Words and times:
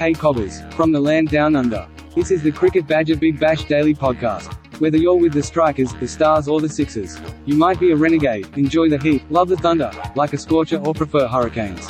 Hey 0.00 0.14
Cobbers, 0.14 0.62
from 0.70 0.90
the 0.92 0.98
land 0.98 1.28
down 1.28 1.54
under. 1.54 1.86
This 2.14 2.30
is 2.30 2.42
the 2.42 2.50
Cricket 2.50 2.86
Badger 2.86 3.16
Big 3.16 3.38
Bash 3.38 3.64
Daily 3.64 3.94
Podcast. 3.94 4.50
Whether 4.80 4.96
you're 4.96 5.16
with 5.16 5.34
the 5.34 5.42
Strikers, 5.42 5.92
the 5.92 6.08
Stars, 6.08 6.48
or 6.48 6.58
the 6.58 6.70
Sixers, 6.70 7.20
you 7.44 7.54
might 7.54 7.78
be 7.78 7.92
a 7.92 7.96
renegade, 7.96 8.48
enjoy 8.56 8.88
the 8.88 8.96
heat, 8.96 9.30
love 9.30 9.50
the 9.50 9.58
thunder, 9.58 9.92
like 10.16 10.32
a 10.32 10.38
scorcher, 10.38 10.78
or 10.78 10.94
prefer 10.94 11.28
hurricanes. 11.28 11.86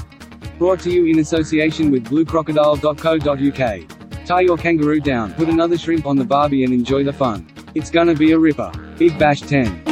Brought 0.58 0.81
to 0.81 0.91
you 0.91 1.06
in 1.06 1.20
association 1.20 1.92
with 1.92 2.06
bluecrocodile.co.uk. 2.06 4.27
Tie 4.27 4.41
your 4.41 4.56
kangaroo 4.56 4.98
down, 4.98 5.33
put 5.34 5.48
another 5.48 5.78
shrimp 5.78 6.05
on 6.05 6.16
the 6.16 6.25
barbie, 6.25 6.64
and 6.64 6.72
enjoy 6.72 7.05
the 7.05 7.12
fun. 7.12 7.47
It's 7.77 7.92
gonna 7.92 8.16
be 8.16 8.33
a 8.33 8.38
ripper. 8.41 8.72
Big 8.98 9.16
Bash 9.20 9.42
10. 9.42 9.89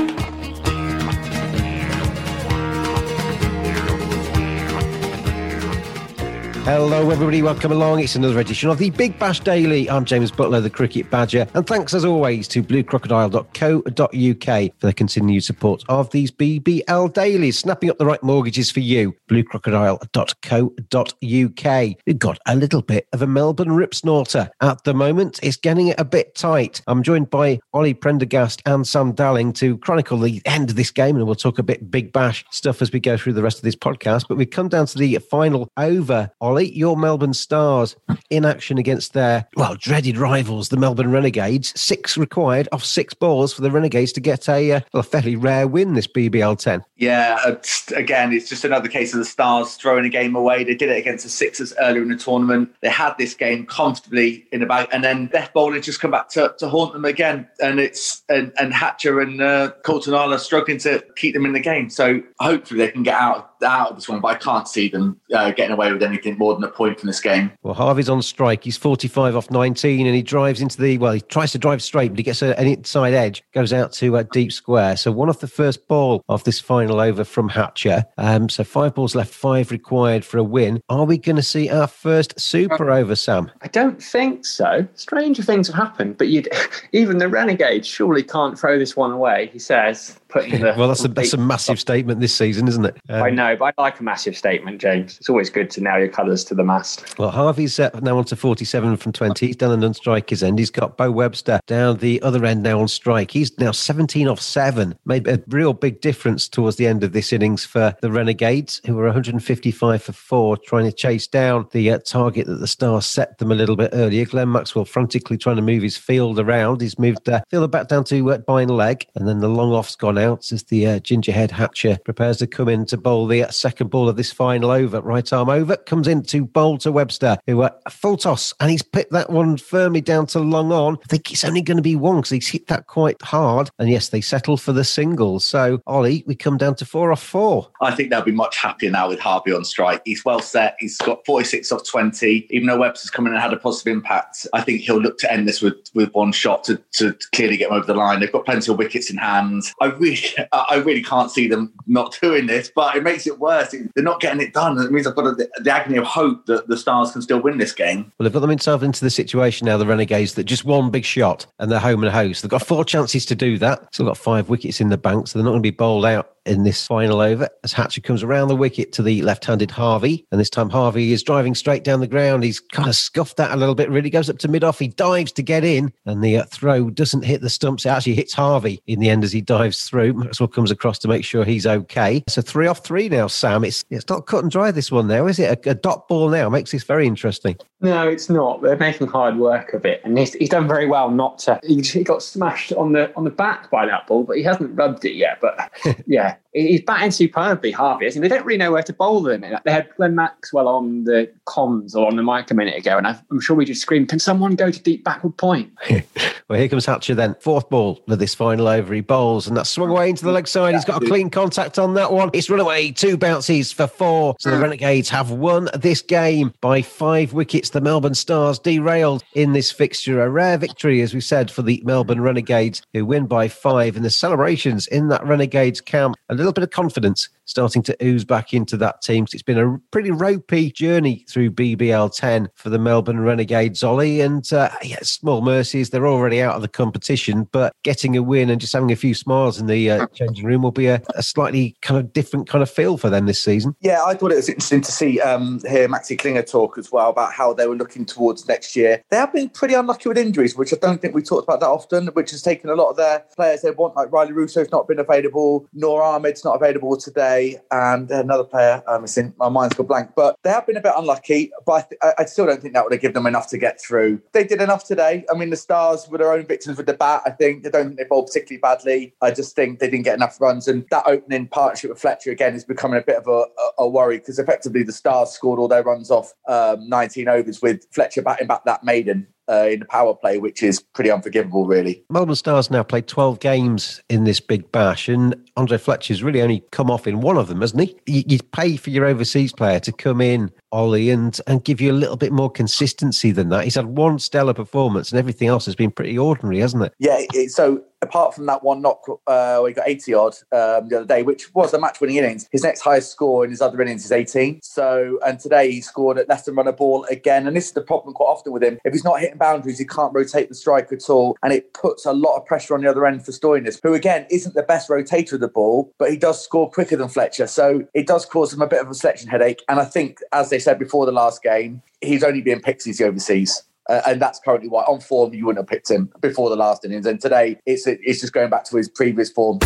Hello, 6.68 7.08
everybody. 7.08 7.40
Welcome 7.40 7.72
along. 7.72 8.00
It's 8.00 8.14
another 8.14 8.40
edition 8.40 8.68
of 8.68 8.76
the 8.76 8.90
Big 8.90 9.18
Bash 9.18 9.40
Daily. 9.40 9.88
I'm 9.88 10.04
James 10.04 10.30
Butler, 10.30 10.60
the 10.60 10.68
Cricket 10.68 11.10
Badger. 11.10 11.46
And 11.54 11.66
thanks, 11.66 11.94
as 11.94 12.04
always, 12.04 12.46
to 12.48 12.62
bluecrocodile.co.uk 12.62 14.72
for 14.78 14.86
the 14.86 14.92
continued 14.92 15.44
support 15.44 15.82
of 15.88 16.10
these 16.10 16.30
BBL 16.30 17.14
dailies, 17.14 17.58
snapping 17.58 17.88
up 17.88 17.96
the 17.96 18.04
right 18.04 18.22
mortgages 18.22 18.70
for 18.70 18.80
you. 18.80 19.14
bluecrocodile.co.uk. 19.30 21.96
We've 22.06 22.18
got 22.18 22.38
a 22.46 22.54
little 22.54 22.82
bit 22.82 23.08
of 23.14 23.22
a 23.22 23.26
Melbourne 23.26 23.72
rip 23.72 23.94
snorter 23.94 24.50
at 24.60 24.84
the 24.84 24.92
moment. 24.92 25.40
It's 25.42 25.56
getting 25.56 25.94
a 25.96 26.04
bit 26.04 26.34
tight. 26.34 26.82
I'm 26.86 27.02
joined 27.02 27.30
by 27.30 27.60
Ollie 27.72 27.94
Prendergast 27.94 28.60
and 28.66 28.86
Sam 28.86 29.12
Dalling 29.12 29.54
to 29.54 29.78
chronicle 29.78 30.18
the 30.18 30.42
end 30.44 30.68
of 30.68 30.76
this 30.76 30.90
game, 30.90 31.16
and 31.16 31.24
we'll 31.24 31.34
talk 31.34 31.58
a 31.58 31.62
bit 31.62 31.90
Big 31.90 32.12
Bash 32.12 32.44
stuff 32.50 32.82
as 32.82 32.92
we 32.92 33.00
go 33.00 33.16
through 33.16 33.32
the 33.32 33.42
rest 33.42 33.56
of 33.56 33.62
this 33.62 33.74
podcast. 33.74 34.26
But 34.28 34.36
we've 34.36 34.50
come 34.50 34.68
down 34.68 34.84
to 34.84 34.98
the 34.98 35.16
final 35.16 35.70
over, 35.78 36.30
Ollie. 36.42 36.57
Your 36.64 36.96
Melbourne 36.96 37.34
Stars 37.34 37.96
in 38.30 38.44
action 38.44 38.78
against 38.78 39.12
their, 39.12 39.46
well, 39.56 39.74
dreaded 39.74 40.16
rivals, 40.16 40.68
the 40.68 40.76
Melbourne 40.76 41.10
Renegades. 41.10 41.78
Six 41.78 42.16
required 42.16 42.68
off 42.72 42.84
six 42.84 43.14
balls 43.14 43.52
for 43.52 43.62
the 43.62 43.70
Renegades 43.70 44.12
to 44.12 44.20
get 44.20 44.48
a, 44.48 44.72
uh, 44.72 44.80
well, 44.92 45.00
a 45.00 45.04
fairly 45.04 45.36
rare 45.36 45.66
win 45.66 45.94
this 45.94 46.06
BBL 46.06 46.58
10. 46.58 46.84
Yeah, 46.96 47.38
it's, 47.46 47.90
again, 47.92 48.32
it's 48.32 48.48
just 48.48 48.64
another 48.64 48.88
case 48.88 49.12
of 49.12 49.18
the 49.18 49.24
Stars 49.24 49.74
throwing 49.74 50.04
a 50.04 50.10
game 50.10 50.36
away. 50.36 50.64
They 50.64 50.74
did 50.74 50.90
it 50.90 50.98
against 50.98 51.24
the 51.24 51.30
Sixers 51.30 51.74
earlier 51.80 52.02
in 52.02 52.08
the 52.08 52.16
tournament. 52.16 52.74
They 52.80 52.88
had 52.88 53.14
this 53.18 53.34
game 53.34 53.66
comfortably 53.66 54.46
in 54.52 54.60
bag, 54.68 54.88
and 54.92 55.02
then 55.02 55.26
death 55.26 55.52
bowling 55.52 55.82
just 55.82 56.00
come 56.00 56.12
back 56.12 56.28
to, 56.30 56.54
to 56.58 56.68
haunt 56.68 56.92
them 56.92 57.04
again. 57.04 57.48
And 57.60 57.80
it's 57.80 58.22
and, 58.28 58.52
and 58.60 58.72
Hatcher 58.72 59.20
and 59.20 59.40
uh, 59.40 59.72
Colton 59.84 60.38
struggling 60.38 60.78
to 60.78 61.04
keep 61.16 61.34
them 61.34 61.46
in 61.46 61.52
the 61.52 61.60
game. 61.60 61.90
So 61.90 62.22
hopefully 62.38 62.78
they 62.78 62.92
can 62.92 63.02
get 63.02 63.14
out 63.14 63.57
out 63.62 63.90
of 63.90 63.96
this 63.96 64.08
one, 64.08 64.20
but 64.20 64.28
I 64.28 64.34
can't 64.34 64.68
see 64.68 64.88
them 64.88 65.20
uh, 65.32 65.50
getting 65.52 65.72
away 65.72 65.92
with 65.92 66.02
anything 66.02 66.38
more 66.38 66.54
than 66.54 66.64
a 66.64 66.68
point 66.68 67.00
from 67.00 67.06
this 67.06 67.20
game. 67.20 67.52
Well, 67.62 67.74
Harvey's 67.74 68.08
on 68.08 68.22
strike. 68.22 68.64
He's 68.64 68.76
45 68.76 69.36
off 69.36 69.50
19 69.50 70.06
and 70.06 70.14
he 70.14 70.22
drives 70.22 70.60
into 70.60 70.80
the, 70.80 70.98
well, 70.98 71.12
he 71.12 71.20
tries 71.20 71.52
to 71.52 71.58
drive 71.58 71.82
straight, 71.82 72.10
but 72.10 72.18
he 72.18 72.22
gets 72.22 72.42
a, 72.42 72.58
an 72.58 72.66
inside 72.66 73.14
edge, 73.14 73.42
goes 73.52 73.72
out 73.72 73.92
to 73.94 74.16
a 74.16 74.24
deep 74.24 74.52
square. 74.52 74.96
So 74.96 75.12
one 75.12 75.28
off 75.28 75.40
the 75.40 75.48
first 75.48 75.86
ball 75.88 76.22
of 76.28 76.44
this 76.44 76.60
final 76.60 77.00
over 77.00 77.24
from 77.24 77.48
Hatcher. 77.48 78.04
Um, 78.16 78.48
so 78.48 78.64
five 78.64 78.94
balls 78.94 79.14
left, 79.14 79.32
five 79.32 79.70
required 79.70 80.24
for 80.24 80.38
a 80.38 80.44
win. 80.44 80.80
Are 80.88 81.04
we 81.04 81.18
going 81.18 81.36
to 81.36 81.42
see 81.42 81.70
our 81.70 81.86
first 81.86 82.38
super 82.38 82.90
over, 82.90 83.16
Sam? 83.16 83.50
I 83.62 83.68
don't 83.68 84.02
think 84.02 84.44
so. 84.44 84.86
Stranger 84.94 85.42
things 85.42 85.68
have 85.68 85.76
happened, 85.76 86.18
but 86.18 86.28
you'd 86.28 86.48
even 86.92 87.18
the 87.18 87.28
renegade 87.28 87.84
surely 87.84 88.22
can't 88.22 88.58
throw 88.58 88.78
this 88.78 88.96
one 88.96 89.10
away. 89.10 89.50
He 89.52 89.58
says, 89.58 90.17
putting 90.28 90.60
the 90.60 90.74
well, 90.76 90.88
that's 90.88 91.04
a, 91.04 91.08
that's 91.08 91.32
a 91.32 91.38
massive 91.38 91.80
statement 91.80 92.20
this 92.20 92.34
season, 92.34 92.68
isn't 92.68 92.84
it? 92.84 92.96
Um, 93.08 93.22
I 93.22 93.30
know, 93.30 93.56
but 93.56 93.74
I 93.76 93.82
like 93.82 94.00
a 94.00 94.02
massive 94.02 94.36
statement, 94.36 94.80
James. 94.80 95.18
It's 95.18 95.28
always 95.28 95.50
good 95.50 95.70
to 95.70 95.80
nail 95.80 95.98
your 95.98 96.08
colours 96.08 96.44
to 96.44 96.54
the 96.54 96.64
mast. 96.64 97.18
Well, 97.18 97.30
Harvey's 97.30 97.78
uh, 97.78 97.90
now 98.02 98.18
on 98.18 98.24
to 98.24 98.36
47 98.36 98.96
from 98.96 99.12
20. 99.12 99.46
He's 99.46 99.56
done 99.56 99.82
and 99.82 99.96
strike 99.96 100.30
his 100.30 100.42
end. 100.42 100.58
He's 100.58 100.70
got 100.70 100.96
Bo 100.96 101.10
Webster 101.10 101.60
down 101.66 101.98
the 101.98 102.20
other 102.22 102.44
end 102.44 102.62
now 102.62 102.80
on 102.80 102.88
strike. 102.88 103.30
He's 103.30 103.56
now 103.58 103.72
17 103.72 104.28
off 104.28 104.40
seven. 104.40 104.96
Made 105.04 105.26
a 105.26 105.42
real 105.48 105.72
big 105.72 106.00
difference 106.00 106.48
towards 106.48 106.76
the 106.76 106.86
end 106.86 107.04
of 107.04 107.12
this 107.12 107.32
innings 107.32 107.64
for 107.64 107.94
the 108.00 108.10
Renegades, 108.10 108.80
who 108.86 108.94
were 108.94 109.04
155 109.04 110.02
for 110.02 110.12
four, 110.12 110.56
trying 110.56 110.84
to 110.84 110.92
chase 110.92 111.26
down 111.26 111.68
the 111.72 111.90
uh, 111.90 111.98
target 111.98 112.46
that 112.46 112.56
the 112.56 112.66
Stars 112.66 113.06
set 113.06 113.38
them 113.38 113.52
a 113.52 113.54
little 113.54 113.76
bit 113.76 113.90
earlier. 113.92 114.24
Glenn 114.24 114.52
Maxwell 114.52 114.84
frantically 114.84 115.38
trying 115.38 115.56
to 115.56 115.62
move 115.62 115.82
his 115.82 115.96
field 115.96 116.38
around. 116.38 116.80
He's 116.80 116.98
moved 116.98 117.28
uh, 117.28 117.40
fielder 117.50 117.68
back 117.68 117.88
down 117.88 118.04
to 118.04 118.30
uh, 118.32 118.38
fine 118.46 118.68
leg, 118.68 119.06
and 119.14 119.26
then 119.26 119.38
the 119.40 119.48
long 119.48 119.72
off's 119.72 119.96
gone 119.96 120.17
out 120.18 120.52
as 120.52 120.64
the 120.64 120.86
uh, 120.86 120.98
gingerhead 121.00 121.50
Hatcher 121.50 121.98
prepares 122.04 122.38
to 122.38 122.46
come 122.46 122.68
in 122.68 122.86
to 122.86 122.96
bowl 122.96 123.26
the 123.26 123.46
second 123.50 123.90
ball 123.90 124.08
of 124.08 124.16
this 124.16 124.32
final 124.32 124.70
over. 124.70 125.00
Right 125.00 125.32
arm 125.32 125.48
over 125.48 125.76
comes 125.76 126.08
in 126.08 126.22
to 126.24 126.44
bowl 126.44 126.78
to 126.78 126.92
Webster, 126.92 127.38
who 127.46 127.62
uh, 127.62 127.70
full 127.90 128.16
toss, 128.16 128.52
and 128.60 128.70
he's 128.70 128.82
picked 128.82 129.12
that 129.12 129.30
one 129.30 129.56
firmly 129.56 130.00
down 130.00 130.26
to 130.26 130.40
long 130.40 130.72
on. 130.72 130.98
I 131.02 131.06
think 131.06 131.32
it's 131.32 131.44
only 131.44 131.62
going 131.62 131.76
to 131.76 131.82
be 131.82 131.96
one 131.96 132.16
because 132.16 132.30
he's 132.30 132.48
hit 132.48 132.66
that 132.68 132.86
quite 132.86 133.20
hard. 133.22 133.70
And 133.78 133.88
yes, 133.90 134.08
they 134.08 134.20
settle 134.20 134.56
for 134.56 134.72
the 134.72 134.84
single. 134.84 135.40
So 135.40 135.80
Ollie, 135.86 136.24
we 136.26 136.34
come 136.34 136.56
down 136.56 136.74
to 136.76 136.84
four 136.84 137.12
off 137.12 137.22
four. 137.22 137.70
I 137.80 137.94
think 137.94 138.10
they'll 138.10 138.22
be 138.22 138.32
much 138.32 138.56
happier 138.56 138.90
now 138.90 139.08
with 139.08 139.20
Harvey 139.20 139.52
on 139.52 139.64
strike. 139.64 140.02
He's 140.04 140.24
well 140.24 140.40
set. 140.40 140.76
He's 140.78 140.96
got 140.98 141.24
46 141.26 141.70
off 141.72 141.88
20. 141.88 142.46
Even 142.50 142.66
though 142.66 142.78
Webster's 142.78 143.10
come 143.10 143.26
in 143.26 143.32
and 143.32 143.42
had 143.42 143.52
a 143.52 143.56
positive 143.56 143.92
impact, 143.92 144.46
I 144.52 144.62
think 144.62 144.80
he'll 144.80 145.00
look 145.00 145.18
to 145.18 145.32
end 145.32 145.46
this 145.46 145.62
with, 145.62 145.76
with 145.94 146.12
one 146.14 146.32
shot 146.32 146.64
to, 146.64 146.76
to 146.92 147.16
clearly 147.34 147.56
get 147.56 147.70
him 147.70 147.76
over 147.76 147.86
the 147.86 147.94
line. 147.94 148.20
They've 148.20 148.32
got 148.32 148.44
plenty 148.44 148.72
of 148.72 148.78
wickets 148.78 149.10
in 149.10 149.16
hand. 149.16 149.64
I 149.80 149.86
really, 149.86 150.07
I 150.52 150.76
really 150.84 151.02
can't 151.02 151.30
see 151.30 151.48
them 151.48 151.72
not 151.86 152.18
doing 152.20 152.46
this, 152.46 152.70
but 152.74 152.96
it 152.96 153.02
makes 153.02 153.26
it 153.26 153.38
worse. 153.38 153.74
They're 153.94 154.04
not 154.04 154.20
getting 154.20 154.40
it 154.40 154.52
done. 154.52 154.78
It 154.78 154.92
means 154.92 155.06
I've 155.06 155.14
got 155.14 155.26
a, 155.26 155.48
the 155.60 155.70
agony 155.70 155.98
of 155.98 156.04
hope 156.04 156.46
that 156.46 156.68
the 156.68 156.76
Stars 156.76 157.12
can 157.12 157.22
still 157.22 157.40
win 157.40 157.58
this 157.58 157.72
game. 157.72 158.12
Well, 158.18 158.24
they've 158.24 158.32
got 158.32 158.46
themselves 158.46 158.82
into 158.82 159.04
the 159.04 159.10
situation 159.10 159.66
now, 159.66 159.76
the 159.76 159.86
Renegades, 159.86 160.34
that 160.34 160.44
just 160.44 160.64
one 160.64 160.90
big 160.90 161.04
shot 161.04 161.46
and 161.58 161.70
they're 161.70 161.78
home 161.78 162.02
and 162.02 162.12
host. 162.12 162.42
They've 162.42 162.50
got 162.50 162.66
four 162.66 162.84
chances 162.84 163.26
to 163.26 163.34
do 163.34 163.58
that. 163.58 163.94
Still 163.94 164.06
got 164.06 164.16
five 164.16 164.48
wickets 164.48 164.80
in 164.80 164.88
the 164.88 164.98
bank, 164.98 165.28
so 165.28 165.38
they're 165.38 165.44
not 165.44 165.50
going 165.50 165.62
to 165.62 165.66
be 165.66 165.70
bowled 165.70 166.04
out 166.04 166.37
in 166.48 166.64
this 166.64 166.86
final 166.86 167.20
over 167.20 167.48
as 167.64 167.72
Hatcher 167.72 168.00
comes 168.00 168.22
around 168.22 168.48
the 168.48 168.56
wicket 168.56 168.92
to 168.92 169.02
the 169.02 169.22
left-handed 169.22 169.70
Harvey. 169.70 170.26
And 170.30 170.40
this 170.40 170.50
time 170.50 170.70
Harvey 170.70 171.12
is 171.12 171.22
driving 171.22 171.54
straight 171.54 171.84
down 171.84 172.00
the 172.00 172.06
ground. 172.06 172.44
He's 172.44 172.60
kind 172.60 172.88
of 172.88 172.96
scuffed 172.96 173.36
that 173.36 173.52
a 173.52 173.56
little 173.56 173.74
bit, 173.74 173.90
really 173.90 174.10
goes 174.10 174.30
up 174.30 174.38
to 174.38 174.48
mid-off. 174.48 174.78
He 174.78 174.88
dives 174.88 175.32
to 175.32 175.42
get 175.42 175.64
in 175.64 175.92
and 176.06 176.22
the 176.22 176.38
uh, 176.38 176.44
throw 176.44 176.90
doesn't 176.90 177.24
hit 177.24 177.40
the 177.40 177.50
stumps. 177.50 177.86
It 177.86 177.90
actually 177.90 178.14
hits 178.14 178.32
Harvey 178.32 178.82
in 178.86 179.00
the 179.00 179.10
end 179.10 179.24
as 179.24 179.32
he 179.32 179.40
dives 179.40 179.84
through. 179.84 180.14
Maxwell 180.14 180.48
comes 180.48 180.70
across 180.70 180.98
to 181.00 181.08
make 181.08 181.24
sure 181.24 181.44
he's 181.44 181.66
okay. 181.66 182.24
So 182.28 182.42
three 182.42 182.66
off 182.66 182.84
three 182.84 183.08
now, 183.08 183.26
Sam. 183.26 183.64
It's, 183.64 183.84
it's 183.90 184.08
not 184.08 184.26
cut 184.26 184.42
and 184.42 184.50
dry 184.50 184.70
this 184.70 184.90
one 184.90 185.08
now, 185.08 185.26
is 185.26 185.38
it? 185.38 185.66
A, 185.66 185.70
a 185.70 185.74
dot 185.74 186.08
ball 186.08 186.28
now 186.28 186.48
makes 186.48 186.70
this 186.70 186.84
very 186.84 187.06
interesting. 187.06 187.56
No, 187.80 188.08
it's 188.08 188.28
not. 188.28 188.60
They're 188.60 188.76
making 188.76 189.06
hard 189.06 189.36
work 189.36 189.72
of 189.72 189.84
it, 189.84 190.00
and 190.04 190.18
he's, 190.18 190.32
he's 190.34 190.48
done 190.48 190.66
very 190.66 190.86
well 190.86 191.10
not 191.10 191.38
to. 191.40 191.60
He, 191.62 191.80
he 191.80 192.02
got 192.02 192.24
smashed 192.24 192.72
on 192.72 192.92
the 192.92 193.14
on 193.14 193.22
the 193.22 193.30
back 193.30 193.70
by 193.70 193.86
that 193.86 194.08
ball, 194.08 194.24
but 194.24 194.36
he 194.36 194.42
hasn't 194.42 194.76
rubbed 194.76 195.04
it 195.04 195.14
yet. 195.14 195.38
But 195.40 195.70
yeah, 196.06 196.36
he's 196.66 196.82
batting 196.82 197.10
superbly, 197.10 197.70
Harvey. 197.70 198.06
Isn't 198.06 198.22
he? 198.22 198.28
They 198.28 198.34
don't 198.34 198.44
really 198.44 198.58
know 198.58 198.72
where 198.72 198.82
to 198.82 198.92
bowl 198.92 199.22
them. 199.22 199.44
They 199.64 199.72
had 199.72 199.88
Glenn 199.96 200.14
Maxwell 200.14 200.68
on 200.68 201.04
the 201.04 201.30
comms 201.46 201.94
or 201.94 202.06
on 202.06 202.16
the 202.16 202.22
mic 202.22 202.50
a 202.50 202.54
minute 202.54 202.76
ago, 202.76 202.98
and 202.98 203.06
I'm 203.06 203.40
sure 203.40 203.56
we 203.56 203.64
just 203.64 203.82
screamed, 203.82 204.08
"Can 204.08 204.18
someone 204.18 204.54
go 204.54 204.70
to 204.70 204.82
deep 204.82 205.04
backward 205.04 205.36
point?" 205.36 205.72
well, 206.48 206.58
here 206.58 206.68
comes 206.68 206.86
Hatcher 206.86 207.14
then. 207.14 207.36
Fourth 207.40 207.68
ball 207.68 208.02
of 208.08 208.18
this 208.18 208.34
final 208.34 208.68
over. 208.68 208.92
He 208.92 209.00
bowls, 209.00 209.46
and 209.46 209.56
that's 209.56 209.70
swung 209.70 209.90
away 209.90 210.10
into 210.10 210.24
the 210.24 210.32
leg 210.32 210.48
side. 210.48 210.74
He's 210.74 210.84
got 210.84 211.02
a 211.02 211.06
clean 211.06 211.30
contact 211.30 211.78
on 211.78 211.94
that 211.94 212.12
one. 212.12 212.30
It's 212.32 212.50
run 212.50 212.60
away. 212.60 212.92
Two 212.92 213.16
bounces 213.16 213.72
for 213.72 213.86
four. 213.86 214.36
So 214.40 214.50
the 214.50 214.58
Renegades 214.58 215.08
have 215.10 215.30
won 215.30 215.68
this 215.74 216.02
game 216.02 216.52
by 216.60 216.82
five 216.82 217.32
wickets. 217.32 217.70
The 217.70 217.80
Melbourne 217.80 218.14
Stars 218.14 218.58
derailed 218.58 219.22
in 219.34 219.52
this 219.52 219.70
fixture. 219.70 220.22
A 220.22 220.28
rare 220.28 220.58
victory, 220.58 221.02
as 221.02 221.14
we 221.14 221.20
said, 221.20 221.50
for 221.50 221.62
the 221.62 221.82
Melbourne 221.84 222.20
Renegades, 222.20 222.82
who 222.92 223.04
win 223.04 223.26
by 223.26 223.48
five. 223.48 223.96
And 223.96 224.04
the 224.04 224.10
celebrations 224.10 224.86
in 224.86 225.08
that 225.08 225.24
Renegades 225.24 225.80
camp, 225.80 226.16
a 226.28 226.34
little 226.48 226.62
bit 226.62 226.64
of 226.64 226.70
confidence 226.70 227.28
starting 227.44 227.82
to 227.82 227.96
ooze 228.02 228.24
back 228.24 228.52
into 228.52 228.76
that 228.76 229.02
team. 229.02 229.26
It's 229.32 229.42
been 229.42 229.58
a 229.58 229.78
pretty 229.90 230.10
ropey 230.10 230.70
journey 230.70 231.24
through 231.28 231.50
BBL 231.50 232.14
10 232.14 232.48
for 232.54 232.68
the 232.68 232.78
Melbourne 232.78 233.20
Renegades, 233.20 233.82
Ollie. 233.82 234.20
And 234.20 234.50
uh, 234.52 234.70
yeah, 234.82 234.98
small 235.02 235.40
mercies. 235.40 235.90
They're 235.90 236.06
already 236.06 236.42
out 236.42 236.56
of 236.56 236.62
the 236.62 236.68
competition, 236.68 237.48
but 237.52 237.74
getting 237.84 238.16
a 238.16 238.22
win 238.22 238.50
and 238.50 238.60
just 238.60 238.72
having 238.72 238.92
a 238.92 238.96
few 238.96 239.14
smiles 239.14 239.58
in 239.58 239.66
the 239.66 239.90
uh, 239.90 240.06
changing 240.14 240.44
room 240.44 240.62
will 240.62 240.70
be 240.70 240.86
a, 240.86 241.02
a, 241.14 241.22
slightly 241.22 241.76
kind 241.82 241.98
of 241.98 242.12
different 242.12 242.48
kind 242.48 242.62
of 242.62 242.70
feel 242.70 242.96
for 242.98 243.10
them 243.10 243.26
this 243.26 243.40
season. 243.40 243.74
Yeah, 243.80 244.04
I 244.04 244.14
thought 244.14 244.32
it 244.32 244.36
was 244.36 244.48
interesting 244.48 244.82
to 244.82 244.92
see 244.92 245.20
um, 245.20 245.60
hear 245.68 245.88
Maxi 245.88 246.18
Klinger 246.18 246.42
talk 246.42 246.78
as 246.78 246.92
well 246.92 247.10
about 247.10 247.32
how 247.32 247.52
they 247.52 247.66
were 247.66 247.76
looking 247.76 248.04
towards 248.04 248.46
next 248.46 248.76
year. 248.76 249.02
They 249.10 249.16
have 249.16 249.32
been 249.32 249.48
pretty 249.48 249.74
unlucky 249.74 250.08
with 250.08 250.18
injuries, 250.18 250.56
which 250.56 250.72
I 250.72 250.76
don't 250.80 251.00
think 251.00 251.14
we 251.14 251.22
talked 251.22 251.44
about 251.44 251.60
that 251.60 251.68
often, 251.68 252.08
which 252.08 252.30
has 252.30 252.42
taken 252.42 252.70
a 252.70 252.74
lot 252.74 252.90
of 252.90 252.96
their 252.96 253.24
players 253.36 253.62
they 253.62 253.70
want, 253.70 253.96
like 253.96 254.10
Rilee 254.10 254.32
Rossouw's 254.32 254.70
not 254.70 254.86
been 254.86 254.98
available, 254.98 255.66
Noor 255.72 256.02
Ahmad's 256.28 256.44
not 256.44 256.56
available 256.56 256.94
today, 256.96 257.58
and 257.70 258.10
another 258.10 258.44
player 258.44 258.82
I'm 258.86 259.02
missing. 259.02 259.32
My 259.38 259.48
mind's 259.48 259.74
gone 259.74 259.86
blank, 259.86 260.10
but 260.14 260.36
they 260.42 260.50
have 260.50 260.66
been 260.66 260.76
a 260.76 260.80
bit 260.80 260.92
unlucky. 260.94 261.50
But 261.64 261.72
I, 261.72 261.80
th- 261.88 262.14
I 262.18 262.24
still 262.26 262.44
don't 262.44 262.60
think 262.60 262.74
that 262.74 262.84
would 262.84 262.92
have 262.92 263.00
given 263.00 263.14
them 263.14 263.26
enough 263.26 263.48
to 263.48 263.58
get 263.58 263.80
through. 263.80 264.20
They 264.32 264.44
did 264.44 264.60
enough 264.60 264.84
today. 264.84 265.24
I 265.32 265.38
mean, 265.38 265.48
the 265.48 265.56
Stars 265.56 266.06
were 266.08 266.18
their 266.18 266.32
own 266.32 266.44
victims 266.44 266.76
with 266.76 266.86
the 266.86 266.92
bat. 266.92 267.22
I 267.24 267.30
think 267.30 267.62
they 267.62 267.70
don't 267.70 267.86
think 267.86 267.98
they 267.98 268.04
bowled 268.04 268.26
particularly 268.26 268.60
badly. 268.60 269.14
I 269.22 269.30
just 269.30 269.56
think 269.56 269.78
they 269.78 269.88
didn't 269.88 270.04
get 270.04 270.16
enough 270.16 270.38
runs, 270.38 270.68
and 270.68 270.84
that 270.90 271.04
opening 271.06 271.48
partnership 271.48 271.90
with 271.90 272.00
Fletcher 272.00 272.30
again 272.30 272.54
is 272.54 272.64
becoming 272.64 272.98
a 272.98 273.02
bit 273.02 273.16
of 273.16 273.26
a, 273.26 273.30
a, 273.30 273.84
a 273.84 273.88
worry 273.88 274.18
because 274.18 274.38
effectively 274.38 274.82
the 274.82 274.92
Stars 274.92 275.30
scored 275.30 275.58
all 275.58 275.68
their 275.68 275.82
runs 275.82 276.10
off 276.10 276.34
um, 276.46 276.86
19 276.88 277.28
overs 277.28 277.62
with 277.62 277.86
Fletcher 277.90 278.20
batting 278.20 278.48
back 278.48 278.64
that 278.66 278.84
maiden 278.84 279.26
uh, 279.48 279.68
in 279.70 279.80
the 279.80 279.86
power 279.86 280.14
play, 280.14 280.38
which 280.38 280.62
is 280.62 280.80
pretty 280.80 281.10
unforgivable, 281.10 281.66
really. 281.66 282.04
Melbourne 282.10 282.34
Stars 282.34 282.70
now 282.70 282.82
played 282.82 283.06
12 283.06 283.40
games 283.40 284.00
in 284.08 284.24
this 284.24 284.40
big 284.40 284.70
bash, 284.72 285.08
and 285.08 285.34
Andre 285.56 285.78
Fletcher's 285.78 286.22
really 286.22 286.42
only 286.42 286.62
come 286.70 286.90
off 286.90 287.06
in 287.06 287.20
one 287.20 287.36
of 287.36 287.48
them, 287.48 287.60
hasn't 287.60 287.82
he? 287.82 287.96
You, 288.06 288.24
you 288.26 288.38
pay 288.52 288.76
for 288.76 288.90
your 288.90 289.06
overseas 289.06 289.52
player 289.52 289.80
to 289.80 289.92
come 289.92 290.20
in, 290.20 290.50
Ollie, 290.72 291.10
and, 291.10 291.38
and 291.46 291.64
give 291.64 291.80
you 291.80 291.90
a 291.90 291.94
little 291.94 292.16
bit 292.16 292.32
more 292.32 292.50
consistency 292.50 293.30
than 293.30 293.48
that. 293.50 293.64
He's 293.64 293.74
had 293.74 293.86
one 293.86 294.18
stellar 294.18 294.54
performance, 294.54 295.10
and 295.10 295.18
everything 295.18 295.48
else 295.48 295.64
has 295.66 295.74
been 295.74 295.90
pretty 295.90 296.18
ordinary, 296.18 296.60
hasn't 296.60 296.84
it? 296.84 296.92
Yeah, 296.98 297.18
it, 297.18 297.50
so 297.50 297.82
apart 298.02 298.34
from 298.34 298.46
that 298.46 298.62
one 298.62 298.82
knock 298.82 299.04
uh, 299.26 299.58
where 299.58 299.68
he 299.68 299.74
got 299.74 299.88
80 299.88 300.14
odd 300.14 300.34
um, 300.52 300.88
the 300.88 300.96
other 300.96 301.04
day, 301.04 301.22
which 301.22 301.54
was 301.54 301.74
a 301.74 301.80
match 301.80 302.00
winning 302.00 302.16
innings, 302.16 302.48
his 302.50 302.62
next 302.62 302.80
highest 302.80 303.12
score 303.12 303.44
in 303.44 303.50
his 303.50 303.60
other 303.60 303.80
innings 303.80 304.04
is 304.04 304.12
18. 304.12 304.60
So, 304.62 305.18
and 305.26 305.38
today 305.38 305.70
he 305.70 305.80
scored 305.80 306.18
at 306.18 306.28
less 306.28 306.44
than 306.44 306.54
run 306.54 306.68
a 306.68 306.72
ball 306.72 307.04
again. 307.10 307.46
And 307.46 307.56
this 307.56 307.66
is 307.66 307.72
the 307.72 307.82
problem 307.82 308.14
quite 308.14 308.26
often 308.26 308.52
with 308.52 308.62
him. 308.62 308.78
If 308.84 308.92
he's 308.92 309.04
not 309.04 309.20
hitting 309.20 309.38
boundaries, 309.38 309.78
he 309.78 309.84
can't 309.84 310.14
rotate 310.14 310.48
the 310.48 310.54
strike 310.54 310.92
at 310.92 311.08
all. 311.10 311.36
And 311.42 311.52
it 311.52 311.74
puts 311.74 312.06
a 312.06 312.12
lot 312.12 312.36
of 312.36 312.46
pressure 312.46 312.74
on 312.74 312.82
the 312.82 312.90
other 312.90 313.06
end 313.06 313.24
for 313.24 313.32
Stoinis, 313.32 313.78
who 313.82 313.94
again 313.94 314.26
isn't 314.30 314.54
the 314.54 314.62
best 314.62 314.88
rotator 314.88 315.34
of 315.34 315.40
the 315.40 315.48
ball, 315.48 315.92
but 315.98 316.10
he 316.10 316.16
does 316.16 316.42
score 316.42 316.70
quicker 316.70 316.96
than 316.96 317.08
Fletcher. 317.08 317.46
So 317.46 317.86
it 317.94 318.06
does 318.06 318.24
cause 318.24 318.52
him 318.52 318.62
a 318.62 318.66
bit 318.66 318.80
of 318.80 318.90
a 318.90 318.94
selection 318.94 319.28
headache. 319.28 319.62
And 319.68 319.80
I 319.80 319.84
think, 319.84 320.18
as 320.32 320.50
they 320.50 320.58
said 320.58 320.78
before 320.78 321.06
the 321.06 321.12
last 321.12 321.42
game, 321.42 321.82
he's 322.00 322.22
only 322.22 322.42
being 322.42 322.60
picked 322.60 322.78
overseas. 323.02 323.62
Uh, 323.88 324.02
and 324.06 324.20
that's 324.20 324.38
currently 324.40 324.68
why 324.68 324.82
on 324.82 325.00
form 325.00 325.32
you 325.32 325.46
wouldn't 325.46 325.62
have 325.62 325.68
picked 325.68 325.90
him 325.90 326.12
before 326.20 326.50
the 326.50 326.56
last 326.56 326.84
innings. 326.84 327.06
And 327.06 327.20
today 327.20 327.58
it's 327.66 327.86
it's 327.86 328.20
just 328.20 328.32
going 328.32 328.50
back 328.50 328.64
to 328.64 328.76
his 328.76 328.88
previous 328.88 329.30
form. 329.30 329.58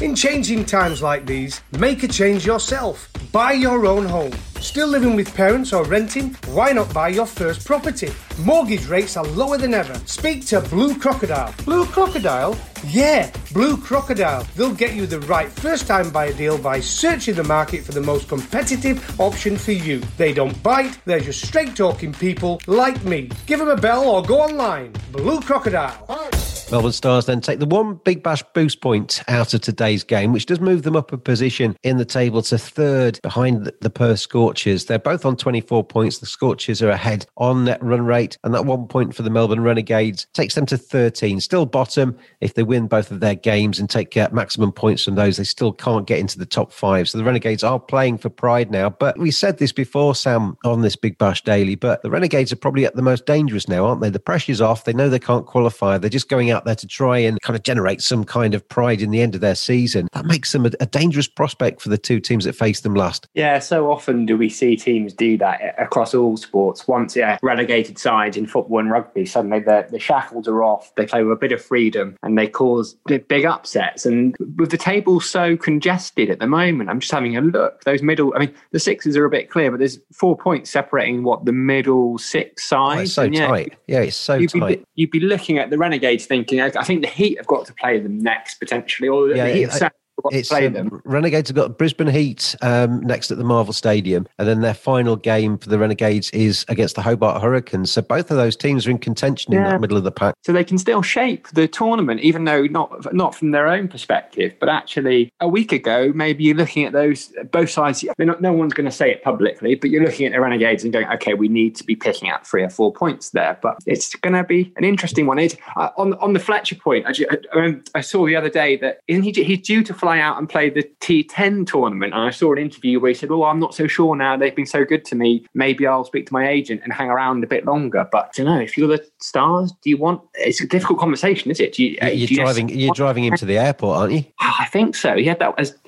In 0.00 0.16
changing 0.16 0.64
times 0.64 1.00
like 1.00 1.26
these, 1.26 1.60
make 1.78 2.02
a 2.02 2.08
change 2.08 2.44
yourself. 2.44 3.08
Buy 3.30 3.52
your 3.52 3.86
own 3.86 4.04
home. 4.04 4.32
Still 4.62 4.86
living 4.86 5.16
with 5.16 5.34
parents 5.34 5.72
or 5.72 5.84
renting? 5.84 6.34
Why 6.46 6.70
not 6.70 6.94
buy 6.94 7.08
your 7.08 7.26
first 7.26 7.66
property? 7.66 8.12
Mortgage 8.38 8.86
rates 8.86 9.16
are 9.16 9.24
lower 9.24 9.58
than 9.58 9.74
ever. 9.74 9.94
Speak 10.06 10.46
to 10.46 10.60
Blue 10.60 10.96
Crocodile. 10.96 11.52
Blue 11.64 11.84
Crocodile? 11.84 12.56
Yeah, 12.86 13.30
Blue 13.52 13.76
Crocodile. 13.76 14.46
They'll 14.54 14.72
get 14.72 14.94
you 14.94 15.06
the 15.06 15.20
right 15.22 15.50
first 15.50 15.88
time 15.88 16.10
buyer 16.10 16.32
deal 16.32 16.58
by 16.58 16.78
searching 16.78 17.34
the 17.34 17.44
market 17.44 17.82
for 17.84 17.90
the 17.90 18.00
most 18.00 18.28
competitive 18.28 19.20
option 19.20 19.56
for 19.58 19.72
you. 19.72 20.00
They 20.16 20.32
don't 20.32 20.60
bite, 20.62 20.96
they're 21.06 21.20
just 21.20 21.44
straight 21.44 21.74
talking 21.74 22.12
people 22.12 22.60
like 22.68 23.04
me. 23.04 23.30
Give 23.46 23.58
them 23.58 23.68
a 23.68 23.76
bell 23.76 24.08
or 24.08 24.22
go 24.22 24.40
online. 24.40 24.92
Blue 25.10 25.40
Crocodile. 25.40 26.30
Melbourne 26.72 26.92
Stars 26.92 27.26
then 27.26 27.42
take 27.42 27.58
the 27.58 27.66
one 27.66 28.00
big 28.02 28.22
bash 28.22 28.42
boost 28.54 28.80
point 28.80 29.22
out 29.28 29.52
of 29.52 29.60
today's 29.60 30.02
game, 30.02 30.32
which 30.32 30.46
does 30.46 30.58
move 30.58 30.84
them 30.84 30.96
up 30.96 31.12
a 31.12 31.18
position 31.18 31.76
in 31.82 31.98
the 31.98 32.04
table 32.06 32.40
to 32.40 32.56
third 32.56 33.20
behind 33.22 33.66
the, 33.66 33.90
Perth 33.90 33.90
Perth 33.90 34.20
Scorchers. 34.52 34.84
They're 34.84 34.98
both 34.98 35.24
on 35.24 35.38
24 35.38 35.82
points. 35.84 36.18
The 36.18 36.26
Scorchers 36.26 36.82
are 36.82 36.90
ahead 36.90 37.24
on 37.38 37.64
net 37.64 37.82
run 37.82 38.04
rate, 38.04 38.36
and 38.44 38.52
that 38.52 38.66
one 38.66 38.86
point 38.86 39.14
for 39.14 39.22
the 39.22 39.30
Melbourne 39.30 39.62
Renegades 39.62 40.26
takes 40.34 40.54
them 40.56 40.66
to 40.66 40.76
13. 40.76 41.40
Still 41.40 41.64
bottom. 41.64 42.18
If 42.42 42.52
they 42.52 42.62
win 42.62 42.86
both 42.86 43.10
of 43.10 43.20
their 43.20 43.34
games 43.34 43.78
and 43.78 43.88
take 43.88 44.14
uh, 44.14 44.28
maximum 44.30 44.70
points 44.70 45.04
from 45.04 45.14
those, 45.14 45.38
they 45.38 45.44
still 45.44 45.72
can't 45.72 46.06
get 46.06 46.18
into 46.18 46.38
the 46.38 46.44
top 46.44 46.70
five. 46.70 47.08
So 47.08 47.16
the 47.16 47.24
Renegades 47.24 47.64
are 47.64 47.80
playing 47.80 48.18
for 48.18 48.28
pride 48.28 48.70
now. 48.70 48.90
But 48.90 49.18
we 49.18 49.30
said 49.30 49.56
this 49.56 49.72
before, 49.72 50.14
Sam, 50.14 50.58
on 50.66 50.82
this 50.82 50.96
Big 50.96 51.16
Bash 51.16 51.42
Daily, 51.42 51.74
but 51.74 52.02
the 52.02 52.10
Renegades 52.10 52.52
are 52.52 52.56
probably 52.56 52.84
at 52.84 52.94
the 52.94 53.00
most 53.00 53.24
dangerous 53.24 53.68
now, 53.68 53.86
aren't 53.86 54.02
they? 54.02 54.10
The 54.10 54.20
pressure's 54.20 54.60
off. 54.60 54.84
They 54.84 54.92
know 54.92 55.08
they 55.08 55.18
can't 55.18 55.46
qualify. 55.46 55.96
They're 55.96 56.10
just 56.10 56.28
going 56.28 56.50
out 56.50 56.66
there 56.66 56.74
to 56.74 56.86
try 56.86 57.16
and 57.16 57.40
kind 57.40 57.56
of 57.56 57.62
generate 57.62 58.02
some 58.02 58.24
kind 58.24 58.52
of 58.52 58.68
pride 58.68 59.00
in 59.00 59.12
the 59.12 59.22
end 59.22 59.34
of 59.34 59.40
their 59.40 59.54
season. 59.54 60.08
That 60.12 60.26
makes 60.26 60.52
them 60.52 60.66
a, 60.66 60.72
a 60.78 60.86
dangerous 60.86 61.26
prospect 61.26 61.80
for 61.80 61.88
the 61.88 61.96
two 61.96 62.20
teams 62.20 62.44
that 62.44 62.54
faced 62.54 62.82
them 62.82 62.94
last. 62.94 63.28
Yeah, 63.32 63.58
so 63.58 63.90
often 63.90 64.26
do 64.26 64.36
we 64.36 64.41
see 64.48 64.76
teams 64.76 65.12
do 65.12 65.36
that 65.38 65.74
across 65.78 66.14
all 66.14 66.36
sports. 66.36 66.86
Once, 66.88 67.16
yeah, 67.16 67.38
relegated 67.42 67.98
sides 67.98 68.36
in 68.36 68.46
football 68.46 68.78
and 68.78 68.90
rugby, 68.90 69.26
suddenly 69.26 69.60
the, 69.60 69.86
the 69.90 69.98
shackles 69.98 70.48
are 70.48 70.62
off. 70.62 70.94
They 70.96 71.06
play 71.06 71.22
with 71.22 71.32
a 71.32 71.40
bit 71.40 71.52
of 71.52 71.62
freedom 71.62 72.16
and 72.22 72.36
they 72.38 72.46
cause 72.46 72.96
big 73.06 73.44
upsets. 73.44 74.06
And 74.06 74.36
with 74.56 74.70
the 74.70 74.76
table 74.76 75.20
so 75.20 75.56
congested 75.56 76.30
at 76.30 76.38
the 76.38 76.46
moment, 76.46 76.90
I'm 76.90 77.00
just 77.00 77.12
having 77.12 77.36
a 77.36 77.40
look. 77.40 77.82
Those 77.84 78.02
middle, 78.02 78.32
I 78.34 78.40
mean, 78.40 78.54
the 78.70 78.80
sixes 78.80 79.16
are 79.16 79.24
a 79.24 79.30
bit 79.30 79.50
clear, 79.50 79.70
but 79.70 79.78
there's 79.78 79.98
four 80.12 80.36
points 80.36 80.70
separating 80.70 81.22
what 81.22 81.44
the 81.44 81.52
middle 81.52 82.18
six 82.18 82.64
sides. 82.64 82.98
Oh, 82.98 83.02
it's 83.02 83.14
so 83.14 83.22
yeah, 83.22 83.46
tight. 83.46 83.74
Yeah, 83.86 84.00
it's 84.00 84.16
so 84.16 84.34
you'd 84.34 84.50
tight. 84.50 84.80
Be, 84.80 84.86
you'd 84.94 85.10
be 85.10 85.20
looking 85.20 85.58
at 85.58 85.70
the 85.70 85.78
Renegades 85.78 86.26
thinking, 86.26 86.60
I, 86.60 86.70
think 86.70 87.02
the 87.02 87.08
Heat 87.08 87.38
have 87.38 87.46
got 87.46 87.66
to 87.66 87.74
play 87.74 87.98
them 87.98 88.18
next 88.18 88.56
potentially, 88.56 89.08
or 89.08 89.28
Yeah, 89.28 89.46
the 89.46 89.52
Heat 89.52 89.62
it- 89.62 89.70
have 89.70 89.80
got 89.80 89.88
to 89.88 90.01
It's 90.30 90.52
um. 90.52 91.00
Renegades 91.04 91.48
have 91.48 91.56
got 91.56 91.78
Brisbane 91.78 92.06
Heat 92.06 92.54
um, 92.62 93.00
next 93.00 93.30
at 93.30 93.38
the 93.38 93.44
Marvel 93.44 93.72
Stadium, 93.72 94.26
and 94.38 94.46
then 94.46 94.60
their 94.60 94.74
final 94.74 95.16
game 95.16 95.58
for 95.58 95.68
the 95.68 95.78
Renegades 95.78 96.30
is 96.30 96.64
against 96.68 96.94
the 96.94 97.02
Hobart 97.02 97.42
Hurricanes. 97.42 97.90
So 97.90 98.02
both 98.02 98.30
of 98.30 98.36
those 98.36 98.54
teams 98.56 98.86
are 98.86 98.90
in 98.90 98.98
contention 98.98 99.52
in 99.52 99.60
Yeah. 99.60 99.70
that 99.70 99.80
middle 99.80 99.96
of 99.96 100.04
the 100.04 100.12
pack. 100.12 100.34
So 100.44 100.52
they 100.52 100.64
can 100.64 100.78
still 100.78 101.02
shape 101.02 101.48
the 101.48 101.66
tournament, 101.66 102.20
even 102.20 102.44
though 102.44 102.64
not 102.64 103.12
not 103.14 103.34
from 103.34 103.50
their 103.50 103.68
own 103.68 103.88
perspective, 103.88 104.54
but 104.60 104.68
actually 104.68 105.30
a 105.40 105.48
week 105.48 105.72
ago, 105.72 106.12
maybe 106.14 106.44
you're 106.44 106.56
looking 106.56 106.84
at 106.84 106.92
those 106.92 107.32
both 107.50 107.70
sides. 107.70 108.04
Not, 108.18 108.40
no 108.40 108.52
one's 108.52 108.74
going 108.74 108.86
to 108.86 108.92
say 108.92 109.10
it 109.10 109.22
publicly, 109.24 109.74
but 109.74 109.90
you're 109.90 110.04
looking 110.04 110.26
at 110.26 110.32
the 110.32 110.40
Renegades 110.40 110.84
and 110.84 110.92
going, 110.92 111.08
okay, 111.08 111.34
we 111.34 111.48
need 111.48 111.74
to 111.76 111.84
be 111.84 111.96
picking 111.96 112.30
up 112.30 112.46
three 112.46 112.62
or 112.62 112.70
four 112.70 112.92
points 112.92 113.30
there. 113.30 113.58
But 113.62 113.78
it's 113.86 114.14
going 114.16 114.34
to 114.34 114.44
be 114.44 114.72
an 114.76 114.84
interesting 114.84 115.26
one. 115.26 115.38
It, 115.38 115.56
uh, 115.76 115.90
on 115.96 116.14
on 116.14 116.32
the 116.32 116.40
Fletcher 116.40 116.76
point, 116.76 117.06
I, 117.06 117.12
I, 117.58 117.76
I 117.94 118.00
saw 118.00 118.26
the 118.26 118.36
other 118.36 118.50
day 118.50 118.76
that 118.76 119.00
isn't 119.08 119.22
he 119.22 119.32
he's 119.42 119.60
due 119.62 119.82
to 119.84 119.94
fly 120.02 120.18
out 120.18 120.36
and 120.36 120.48
play 120.48 120.68
the 120.68 120.82
T10 121.00 121.64
tournament. 121.64 122.12
And 122.12 122.22
I 122.22 122.30
saw 122.30 122.52
an 122.52 122.58
interview 122.58 122.98
where 122.98 123.10
he 123.10 123.14
said, 123.14 123.30
"Oh, 123.30 123.44
I'm 123.44 123.60
not 123.60 123.72
so 123.72 123.86
sure 123.86 124.16
now. 124.16 124.36
They've 124.36 124.54
been 124.54 124.66
so 124.66 124.84
good 124.84 125.04
to 125.06 125.14
me. 125.14 125.46
Maybe 125.54 125.86
I'll 125.86 126.04
speak 126.04 126.26
to 126.26 126.32
my 126.32 126.48
agent 126.48 126.80
and 126.82 126.92
hang 126.92 127.08
around 127.08 127.44
a 127.44 127.46
bit 127.46 127.64
longer." 127.64 128.08
But 128.10 128.36
you 128.36 128.44
know 128.44 128.58
if 128.58 128.76
you're 128.76 128.88
the 128.88 129.04
stars. 129.20 129.72
Do 129.82 129.90
you 129.90 129.96
want? 129.96 130.20
It's 130.34 130.60
a 130.60 130.66
difficult 130.66 130.98
conversation, 130.98 131.52
is 131.52 131.60
it? 131.60 131.74
Do 131.74 131.84
you, 131.84 131.98
uh, 132.02 132.06
You're 132.06 132.26
do 132.26 132.34
you 132.34 132.40
driving. 132.40 132.68
You're 132.68 132.94
driving 132.94 133.24
him 133.24 133.36
to 133.36 133.46
the 133.46 133.58
airport, 133.58 133.96
aren't 133.96 134.12
you? 134.12 134.24
I 134.40 134.66
think 134.72 134.96
so. 134.96 135.16
He 135.16 135.24
had 135.24 135.38
that 135.38 135.54
as 135.56 135.78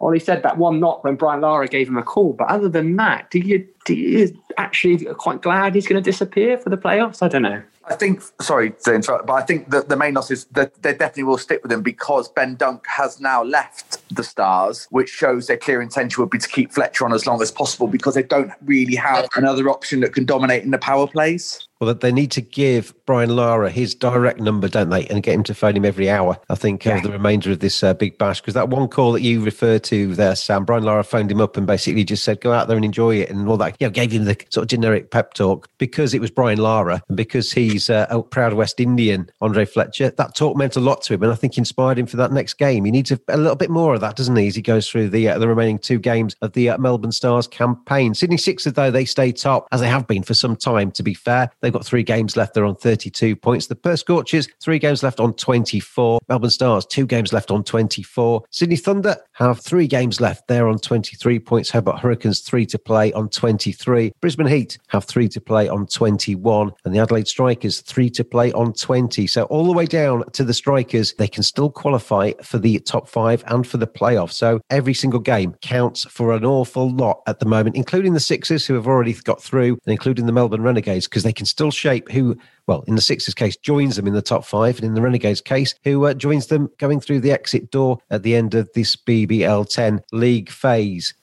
Ollie 0.00 0.20
said 0.20 0.44
that 0.44 0.56
one 0.56 0.78
knock 0.78 1.02
when 1.02 1.16
Brian 1.16 1.40
Lara 1.40 1.66
gave 1.66 1.88
him 1.88 1.98
a 1.98 2.02
call. 2.02 2.32
But 2.32 2.48
other 2.48 2.68
than 2.68 2.94
that, 2.96 3.30
do 3.30 3.40
you 3.40 3.66
do 3.84 3.94
you 3.94 4.40
actually 4.56 5.04
quite 5.14 5.42
glad 5.42 5.74
he's 5.74 5.88
going 5.88 6.00
to 6.00 6.10
disappear 6.10 6.58
for 6.58 6.70
the 6.70 6.76
playoffs? 6.76 7.22
I 7.22 7.28
don't 7.28 7.42
know. 7.42 7.62
I 7.86 7.94
think, 7.94 8.22
sorry 8.40 8.72
to 8.84 8.94
interrupt, 8.94 9.26
but 9.26 9.34
I 9.34 9.42
think 9.42 9.70
that 9.70 9.88
the 9.88 9.96
main 9.96 10.14
loss 10.14 10.30
is 10.30 10.46
that 10.52 10.82
they 10.82 10.92
definitely 10.92 11.24
will 11.24 11.38
stick 11.38 11.62
with 11.62 11.70
him 11.70 11.82
because 11.82 12.28
Ben 12.28 12.56
Dunk 12.56 12.86
has 12.86 13.20
now 13.20 13.42
left 13.42 14.03
the 14.14 14.24
Stars, 14.24 14.86
which 14.90 15.08
shows 15.08 15.46
their 15.46 15.56
clear 15.56 15.80
intention 15.82 16.22
would 16.22 16.30
be 16.30 16.38
to 16.38 16.48
keep 16.48 16.72
Fletcher 16.72 17.04
on 17.04 17.12
as 17.12 17.26
long 17.26 17.40
as 17.42 17.50
possible 17.50 17.86
because 17.86 18.14
they 18.14 18.22
don't 18.22 18.52
really 18.62 18.94
have 18.96 19.28
another 19.36 19.68
option 19.68 20.00
that 20.00 20.14
can 20.14 20.24
dominate 20.24 20.64
in 20.64 20.70
the 20.70 20.78
power 20.78 21.06
plays. 21.06 21.68
Well, 21.80 21.88
that 21.88 22.00
they 22.00 22.12
need 22.12 22.30
to 22.30 22.40
give 22.40 22.94
Brian 23.04 23.34
Lara 23.34 23.68
his 23.68 23.94
direct 23.94 24.40
number, 24.40 24.68
don't 24.68 24.90
they, 24.90 25.06
and 25.08 25.22
get 25.22 25.34
him 25.34 25.42
to 25.44 25.54
phone 25.54 25.76
him 25.76 25.84
every 25.84 26.08
hour. 26.08 26.38
I 26.48 26.54
think 26.54 26.86
over 26.86 27.00
the 27.00 27.12
remainder 27.12 27.50
of 27.50 27.58
this 27.58 27.82
uh, 27.82 27.94
big 27.94 28.16
bash, 28.16 28.40
because 28.40 28.54
that 28.54 28.68
one 28.68 28.88
call 28.88 29.12
that 29.12 29.22
you 29.22 29.42
refer 29.42 29.78
to 29.80 30.14
there, 30.14 30.36
Sam, 30.36 30.64
Brian 30.64 30.84
Lara 30.84 31.04
phoned 31.04 31.30
him 31.30 31.40
up 31.40 31.56
and 31.56 31.66
basically 31.66 32.04
just 32.04 32.24
said, 32.24 32.40
"Go 32.40 32.52
out 32.52 32.68
there 32.68 32.76
and 32.76 32.84
enjoy 32.84 33.16
it," 33.16 33.28
and 33.28 33.48
all 33.48 33.56
that. 33.58 33.76
You 33.80 33.88
know, 33.88 33.90
gave 33.90 34.12
him 34.12 34.24
the 34.24 34.36
sort 34.50 34.62
of 34.62 34.68
generic 34.68 35.10
pep 35.10 35.34
talk 35.34 35.68
because 35.78 36.14
it 36.14 36.20
was 36.20 36.30
Brian 36.30 36.58
Lara 36.58 37.02
and 37.08 37.16
because 37.16 37.52
he's 37.52 37.90
uh, 37.90 38.06
a 38.08 38.22
proud 38.22 38.54
West 38.54 38.80
Indian, 38.80 39.28
Andre 39.40 39.64
Fletcher. 39.64 40.10
That 40.10 40.34
talk 40.34 40.56
meant 40.56 40.76
a 40.76 40.80
lot 40.80 41.02
to 41.02 41.14
him, 41.14 41.22
and 41.22 41.32
I 41.32 41.34
think 41.34 41.58
inspired 41.58 41.98
him 41.98 42.06
for 42.06 42.16
that 42.18 42.32
next 42.32 42.54
game. 42.54 42.84
He 42.84 42.92
needs 42.92 43.10
a, 43.10 43.20
a 43.28 43.36
little 43.36 43.56
bit 43.56 43.68
more 43.68 43.94
of 43.94 44.00
that, 44.04 44.16
doesn't 44.16 44.36
he, 44.36 44.46
as 44.46 44.54
he 44.54 44.62
goes 44.62 44.88
through 44.88 45.08
the 45.08 45.28
uh, 45.28 45.38
the 45.38 45.48
remaining 45.48 45.78
two 45.78 45.98
games 45.98 46.36
of 46.42 46.52
the 46.52 46.70
uh, 46.70 46.78
Melbourne 46.78 47.12
Stars 47.12 47.46
campaign. 47.46 48.14
Sydney 48.14 48.36
Sixers, 48.36 48.74
though, 48.74 48.90
they 48.90 49.04
stay 49.04 49.32
top 49.32 49.66
as 49.72 49.80
they 49.80 49.88
have 49.88 50.06
been 50.06 50.22
for 50.22 50.34
some 50.34 50.56
time. 50.56 50.90
To 50.92 51.02
be 51.02 51.14
fair, 51.14 51.50
they've 51.60 51.72
got 51.72 51.84
three 51.84 52.02
games 52.02 52.36
left. 52.36 52.54
They're 52.54 52.64
on 52.64 52.76
32 52.76 53.36
points. 53.36 53.66
The 53.66 53.76
Perth 53.76 54.00
Scorchers, 54.00 54.48
three 54.62 54.78
games 54.78 55.02
left 55.02 55.20
on 55.20 55.34
24. 55.34 56.20
Melbourne 56.28 56.50
Stars, 56.50 56.86
two 56.86 57.06
games 57.06 57.32
left 57.32 57.50
on 57.50 57.64
24. 57.64 58.44
Sydney 58.50 58.76
Thunder 58.76 59.16
have 59.34 59.60
three 59.60 59.86
games 59.86 60.20
left. 60.20 60.48
They're 60.48 60.68
on 60.68 60.78
23 60.78 61.38
points. 61.40 61.70
Hobart 61.70 62.00
Hurricanes, 62.00 62.40
three 62.40 62.66
to 62.66 62.78
play 62.78 63.12
on 63.12 63.28
23. 63.28 64.12
Brisbane 64.20 64.46
Heat 64.46 64.78
have 64.88 65.04
three 65.04 65.28
to 65.28 65.40
play 65.40 65.68
on 65.68 65.86
21. 65.86 66.72
And 66.84 66.94
the 66.94 66.98
Adelaide 66.98 67.28
Strikers, 67.28 67.80
three 67.80 68.10
to 68.10 68.24
play 68.24 68.52
on 68.52 68.72
20. 68.72 69.26
So 69.26 69.44
all 69.44 69.64
the 69.64 69.72
way 69.72 69.86
down 69.86 70.24
to 70.32 70.44
the 70.44 70.54
Strikers, 70.54 71.14
they 71.14 71.28
can 71.28 71.42
still 71.42 71.70
qualify 71.70 72.32
for 72.42 72.58
the 72.58 72.78
top 72.80 73.08
five 73.08 73.44
and 73.48 73.66
for 73.66 73.76
the 73.76 73.86
playoffs. 73.86 74.32
So 74.32 74.60
every 74.70 74.94
single 74.94 75.20
game 75.20 75.54
counts 75.62 76.04
for 76.04 76.32
an 76.32 76.44
awful 76.44 76.90
lot 76.90 77.22
at 77.26 77.40
the 77.40 77.46
moment, 77.46 77.76
including 77.76 78.14
the 78.14 78.20
Sixers 78.20 78.66
who 78.66 78.74
have 78.74 78.86
already 78.86 79.14
got 79.14 79.42
through 79.42 79.78
and 79.84 79.92
including 79.92 80.26
the 80.26 80.32
Melbourne 80.32 80.62
Renegades, 80.62 81.06
because 81.06 81.24
they 81.24 81.32
can 81.32 81.46
still 81.46 81.70
shape 81.70 82.10
who 82.10 82.36
well, 82.66 82.84
in 82.86 82.94
the 82.94 83.00
Sixers 83.00 83.34
case, 83.34 83.56
joins 83.56 83.96
them 83.96 84.06
in 84.06 84.14
the 84.14 84.22
top 84.22 84.44
five, 84.44 84.76
and 84.76 84.84
in 84.84 84.94
the 84.94 85.02
Renegades 85.02 85.40
case, 85.40 85.74
who 85.84 86.06
uh, 86.06 86.14
joins 86.14 86.46
them 86.46 86.70
going 86.78 87.00
through 87.00 87.20
the 87.20 87.32
exit 87.32 87.70
door 87.70 87.98
at 88.10 88.22
the 88.22 88.34
end 88.34 88.54
of 88.54 88.70
this 88.74 88.96
BBL 88.96 89.68
10 89.68 90.02
league 90.12 90.50
phase. 90.50 91.14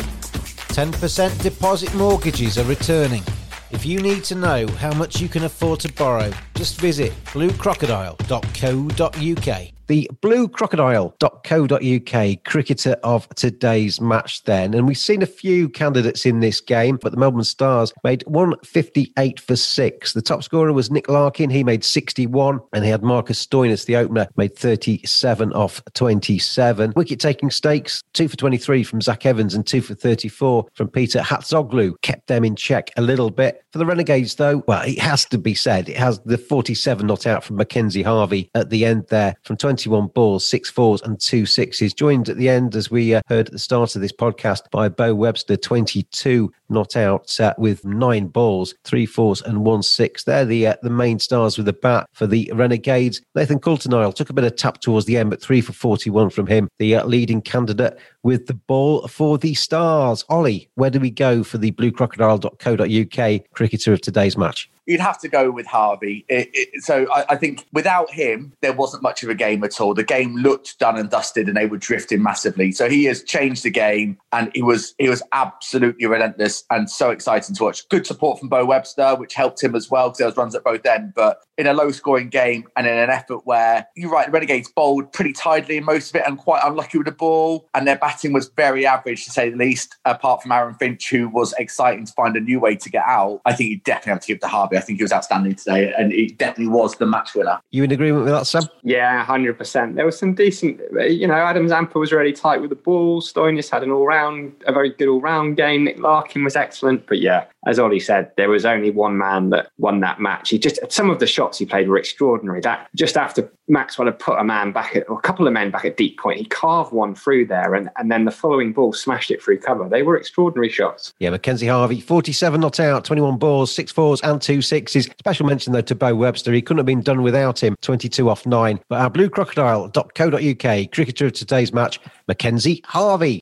10% 0.74 1.44
deposit 1.44 1.94
mortgages 1.94 2.58
are 2.58 2.64
returning. 2.64 3.22
If 3.70 3.86
you 3.86 4.02
need 4.02 4.24
to 4.24 4.34
know 4.34 4.66
how 4.80 4.92
much 4.96 5.22
you 5.22 5.30
can 5.30 5.44
afford 5.44 5.80
to 5.82 5.94
borrow, 5.94 6.32
just 6.56 6.80
visit 6.80 7.12
bluecrocodile.co.uk. 7.26 9.74
The 9.88 10.10
bluecrocodile.co.uk 10.22 12.44
cricketer 12.46 12.96
of 13.04 13.28
today's 13.36 14.00
match 14.00 14.46
then. 14.46 14.74
And 14.74 14.88
we've 14.88 14.98
seen 14.98 15.22
a 15.22 15.28
few 15.28 15.68
candidates 15.68 16.26
in 16.26 16.40
this 16.40 16.62
game, 16.62 16.98
but 17.02 17.12
the 17.12 17.18
Melbourne 17.18 17.44
Stars 17.44 17.92
made 18.04 18.24
158 18.26 19.42
for 19.42 19.58
six. 19.58 20.14
The 20.14 20.22
top 20.22 20.42
scorer 20.44 20.72
was 20.72 20.90
Nick 20.90 21.10
Larkin. 21.10 21.50
He 21.50 21.66
made 21.66 21.84
61, 21.84 22.62
and 22.74 22.86
he 22.86 22.90
had 22.90 23.04
Marcus 23.04 23.46
Stoinis, 23.46 23.86
the 23.86 23.98
opener, 23.98 24.30
made 24.38 24.58
37 24.58 25.52
off 25.52 25.82
27. 25.94 26.94
Wicket 26.96 27.20
taking 27.20 27.52
stakes, 27.52 28.02
two 28.14 28.30
for 28.30 28.38
23 28.38 28.84
from 28.84 29.02
Zach 29.02 29.26
Evans 29.26 29.54
and 29.54 29.68
two 29.68 29.82
for 29.82 29.96
34 29.96 30.66
from 30.74 30.88
Peter 30.88 31.20
Hatzoglu, 31.20 32.02
kept 32.02 32.28
them 32.28 32.46
in 32.46 32.56
check 32.56 32.90
a 32.96 33.02
little 33.02 33.30
bit. 33.30 33.66
For 33.74 33.80
the 33.80 33.86
Renegades, 33.86 34.36
though, 34.36 34.64
well, 34.66 34.84
it 34.84 35.00
has 35.00 35.26
to 35.26 35.38
be 35.38 35.56
said, 35.56 35.90
it 35.90 35.98
has 35.98 36.20
the 36.20 36.38
47 36.44 37.06
not 37.06 37.26
out 37.26 37.44
from 37.44 37.58
Mackenzie 37.58 38.04
Harvey 38.04 38.50
at 38.56 38.70
the 38.70 38.86
end 38.86 39.06
there 39.10 39.36
from 39.44 39.58
21 39.58 40.08
balls, 40.08 40.46
six 40.46 40.70
fours, 40.70 41.02
and 41.02 41.20
two 41.20 41.46
sixes. 41.46 41.94
Joined 41.94 42.30
at 42.30 42.38
the 42.38 42.50
end, 42.50 42.76
as 42.76 42.92
we 42.92 43.14
uh, 43.16 43.22
heard 43.28 43.48
at 43.48 43.54
the 43.54 43.60
start 43.60 43.96
of 43.96 44.02
this 44.02 44.12
podcast, 44.12 44.70
by 44.72 44.90
Bo 44.90 45.16
Webster, 45.16 45.58
22 45.58 46.52
not 46.70 46.96
out 46.96 47.40
uh, 47.40 47.54
with 47.58 47.86
nine 47.86 48.28
balls, 48.28 48.74
three 48.84 49.06
fours, 49.06 49.42
and 49.42 49.64
one 49.64 49.84
six. 49.84 50.24
They're 50.24 50.46
the 50.46 50.68
uh, 50.68 50.76
the 50.82 50.90
main 50.90 51.20
stars 51.20 51.58
with 51.58 51.66
the 51.66 51.74
bat 51.74 52.08
for 52.14 52.28
the 52.28 52.52
Renegades. 52.54 53.22
Nathan 53.36 53.60
Coulter-Nile 53.60 54.14
took 54.14 54.30
a 54.30 54.34
bit 54.34 54.44
of 54.44 54.56
tap 54.56 54.82
towards 54.82 55.06
the 55.06 55.18
end, 55.18 55.30
but 55.30 55.42
three 55.42 55.62
for 55.62 55.74
41 55.74 56.32
from 56.32 56.48
him, 56.48 56.68
the 56.80 56.96
uh, 56.96 57.06
leading 57.06 57.42
candidate 57.42 57.98
with 58.24 58.48
the 58.48 58.54
ball 58.54 59.08
for 59.08 59.38
the 59.38 59.54
Stars. 59.54 60.26
Ollie, 60.30 60.70
where 60.76 60.90
do 60.90 61.00
we 61.00 61.12
go 61.12 61.44
for 61.44 61.58
the 61.58 61.72
bluecrocodile.co.uk 61.74 63.52
cricketer 63.54 63.94
of 63.94 64.02
today's 64.02 64.38
match? 64.38 64.70
you'd 64.86 65.00
have 65.00 65.20
to 65.20 65.28
go 65.28 65.52
with 65.52 65.66
Harvey. 65.66 66.26
It, 66.28 66.50
it, 66.54 66.84
so 66.84 67.08
I, 67.12 67.26
I, 67.30 67.36
think 67.36 67.66
without 67.72 68.12
him, 68.12 68.54
there 68.62 68.74
wasn't 68.74 69.04
much 69.04 69.24
of 69.24 69.30
a 69.30 69.36
game 69.36 69.64
at 69.64 69.80
all. 69.80 69.94
The 69.94 70.04
game 70.04 70.36
looked 70.36 70.78
done 70.80 70.98
and 70.98 71.10
dusted, 71.10 71.48
and 71.48 71.56
they 71.56 71.66
were 71.66 71.78
drifting 71.78 72.22
massively. 72.22 72.72
So 72.72 72.90
he 72.90 73.06
has 73.06 73.24
changed 73.24 73.64
the 73.64 73.70
game, 73.70 74.18
and 74.32 74.52
he 74.54 74.62
was 74.62 74.94
he 74.98 75.10
was 75.10 75.24
absolutely 75.32 76.06
relentless 76.06 76.64
and 76.70 76.90
so 76.90 77.12
exciting 77.12 77.56
to 77.56 77.64
watch. 77.64 77.88
Good 77.90 78.06
support 78.06 78.40
from 78.40 78.50
Bo 78.50 78.66
Webster, 78.66 79.16
which 79.16 79.34
helped 79.34 79.64
him 79.64 79.76
as 79.76 79.90
well 79.90 80.10
because 80.10 80.18
there 80.20 80.28
was 80.28 80.38
runs 80.38 80.56
at 80.56 80.64
both 80.64 80.86
ends. 80.86 81.14
But 81.16 81.40
in 81.58 81.68
a 81.68 81.74
low 81.74 81.92
scoring 81.92 82.30
game 82.30 82.68
and 82.76 82.88
in 82.88 82.98
an 82.98 83.10
effort 83.10 83.46
where 83.46 83.88
you're 83.96 84.12
right, 84.12 84.26
the 84.26 84.32
Renegades 84.32 84.72
bowled 84.76 85.14
pretty 85.14 85.34
tidily 85.34 85.78
in 85.78 85.86
most 85.86 86.10
of 86.10 86.16
it 86.16 86.28
and 86.28 86.38
quite 86.38 86.62
unlucky 86.64 86.98
with 86.98 87.06
the 87.06 87.12
ball, 87.12 87.70
and 87.74 87.88
their 87.88 87.98
batting 88.14 88.34
was 88.34 88.50
very 88.56 88.86
average 88.86 89.26
to 89.26 89.32
say 89.32 89.50
the 89.50 89.58
least. 89.58 89.96
Apart 90.06 90.42
from 90.42 90.52
Aaron 90.52 90.76
Finch, 90.76 91.10
who 91.10 91.30
was 91.30 91.54
exciting 91.58 92.06
to 92.06 92.14
find 92.14 92.36
a 92.36 92.40
new 92.40 92.60
way 92.60 92.76
to 92.76 92.90
get 92.90 93.04
out, 93.06 93.42
I 93.46 93.54
think 93.54 93.70
you 93.70 93.80
definitely 93.80 94.12
have 94.12 94.22
to 94.22 94.28
give 94.28 94.40
to 94.42 94.48
Harvey. 94.48 94.78
I 94.78 94.82
think 94.82 95.00
he 95.00 95.04
was 95.04 95.12
outstanding 95.12 95.56
today, 95.56 95.94
and 95.98 96.12
he 96.12 96.28
definitely 96.28 96.68
was 96.68 96.96
the 96.96 97.06
match 97.06 97.34
winner. 97.36 97.60
You 97.72 97.84
in 97.84 97.92
agreement 97.92 98.26
with 98.26 98.34
that, 98.34 98.46
Sam? 98.46 98.64
Yeah, 98.84 99.24
hundred 99.24 99.58
percent. 99.58 99.96
There 99.96 100.06
was 100.06 100.18
some 100.18 100.34
decent. 100.36 100.80
You 101.10 101.28
know, 101.28 101.34
Adam 101.34 101.68
Zampa 101.68 101.98
was 102.00 102.12
really 102.12 102.34
tight 102.34 102.62
with 102.62 102.70
the 102.70 102.76
ball. 102.76 103.22
Stoinis 103.22 103.70
had 103.70 103.84
an 103.84 103.92
all-round, 103.92 104.54
a 104.68 104.74
very 104.74 104.92
good 104.92 105.08
all-round 105.08 105.58
game. 105.58 105.86
Nick 105.86 106.00
Larkin 106.00 106.44
was 106.44 106.56
excellent, 106.56 107.08
but 107.08 107.20
yeah, 107.20 107.46
as 107.66 107.80
Ollie 107.80 108.00
said, 108.00 108.32
there 108.38 108.50
was 108.50 108.66
only 108.66 108.92
one 108.92 109.18
man 109.18 109.50
that 109.52 109.70
won 109.78 110.00
that 110.02 110.20
match. 110.20 110.50
He 110.50 110.60
just 110.60 110.80
some 110.92 111.10
of 111.10 111.20
the 111.20 111.28
shots 111.28 111.58
he 111.58 111.66
played 111.66 111.88
were 111.88 111.98
extraordinary. 111.98 112.62
That 112.62 112.90
just 112.96 113.18
after 113.18 113.52
Maxwell 113.68 114.08
had 114.08 114.20
put 114.20 114.38
a 114.38 114.44
man 114.44 114.72
back 114.72 114.96
at, 114.96 115.10
or 115.10 115.18
a 115.18 115.22
couple 115.22 115.48
of 115.48 115.54
men 115.54 115.72
back 115.72 115.86
at 115.86 115.96
deep 115.96 116.20
point, 116.20 116.40
he 116.40 116.46
carved 116.46 116.92
one 116.92 117.16
through 117.16 117.48
there, 117.48 117.74
and, 117.76 117.90
and 117.98 118.12
then 118.12 118.26
the 118.26 118.32
following 118.32 118.74
ball 118.74 118.92
smashed 118.94 119.32
it 119.32 119.42
through 119.42 119.60
cover. 119.60 119.88
They 119.88 120.04
were 120.04 120.18
extraordinary 120.18 120.70
shots. 120.70 121.14
Yeah, 121.20 121.30
Mackenzie 121.30 121.68
Harvey, 121.68 122.02
47 122.02 122.60
not 122.60 122.80
out, 122.80 123.06
21 123.06 123.38
balls, 123.38 123.74
six 123.74 123.92
fours, 123.92 124.22
and 124.22 124.42
two 124.42 124.62
sixes. 124.62 125.06
Special 125.20 125.46
mention 125.46 125.74
though 125.74 125.82
to 125.82 125.96
Bo 125.96 126.16
Webster. 126.16 126.52
He 126.52 126.62
couldn't 126.62 126.80
have 126.80 126.86
been 126.86 127.02
done 127.02 127.22
without 127.22 127.62
him. 127.62 127.76
22 127.82 128.30
off 128.30 128.46
nine. 128.46 128.80
But 128.90 129.02
our 129.02 129.10
bluecrocodile.co.uk 129.10 130.92
cricketer 130.92 131.26
of 131.28 131.34
today's 131.34 131.74
match, 131.74 132.00
Mackenzie 132.28 132.82
Harvey. 132.86 133.40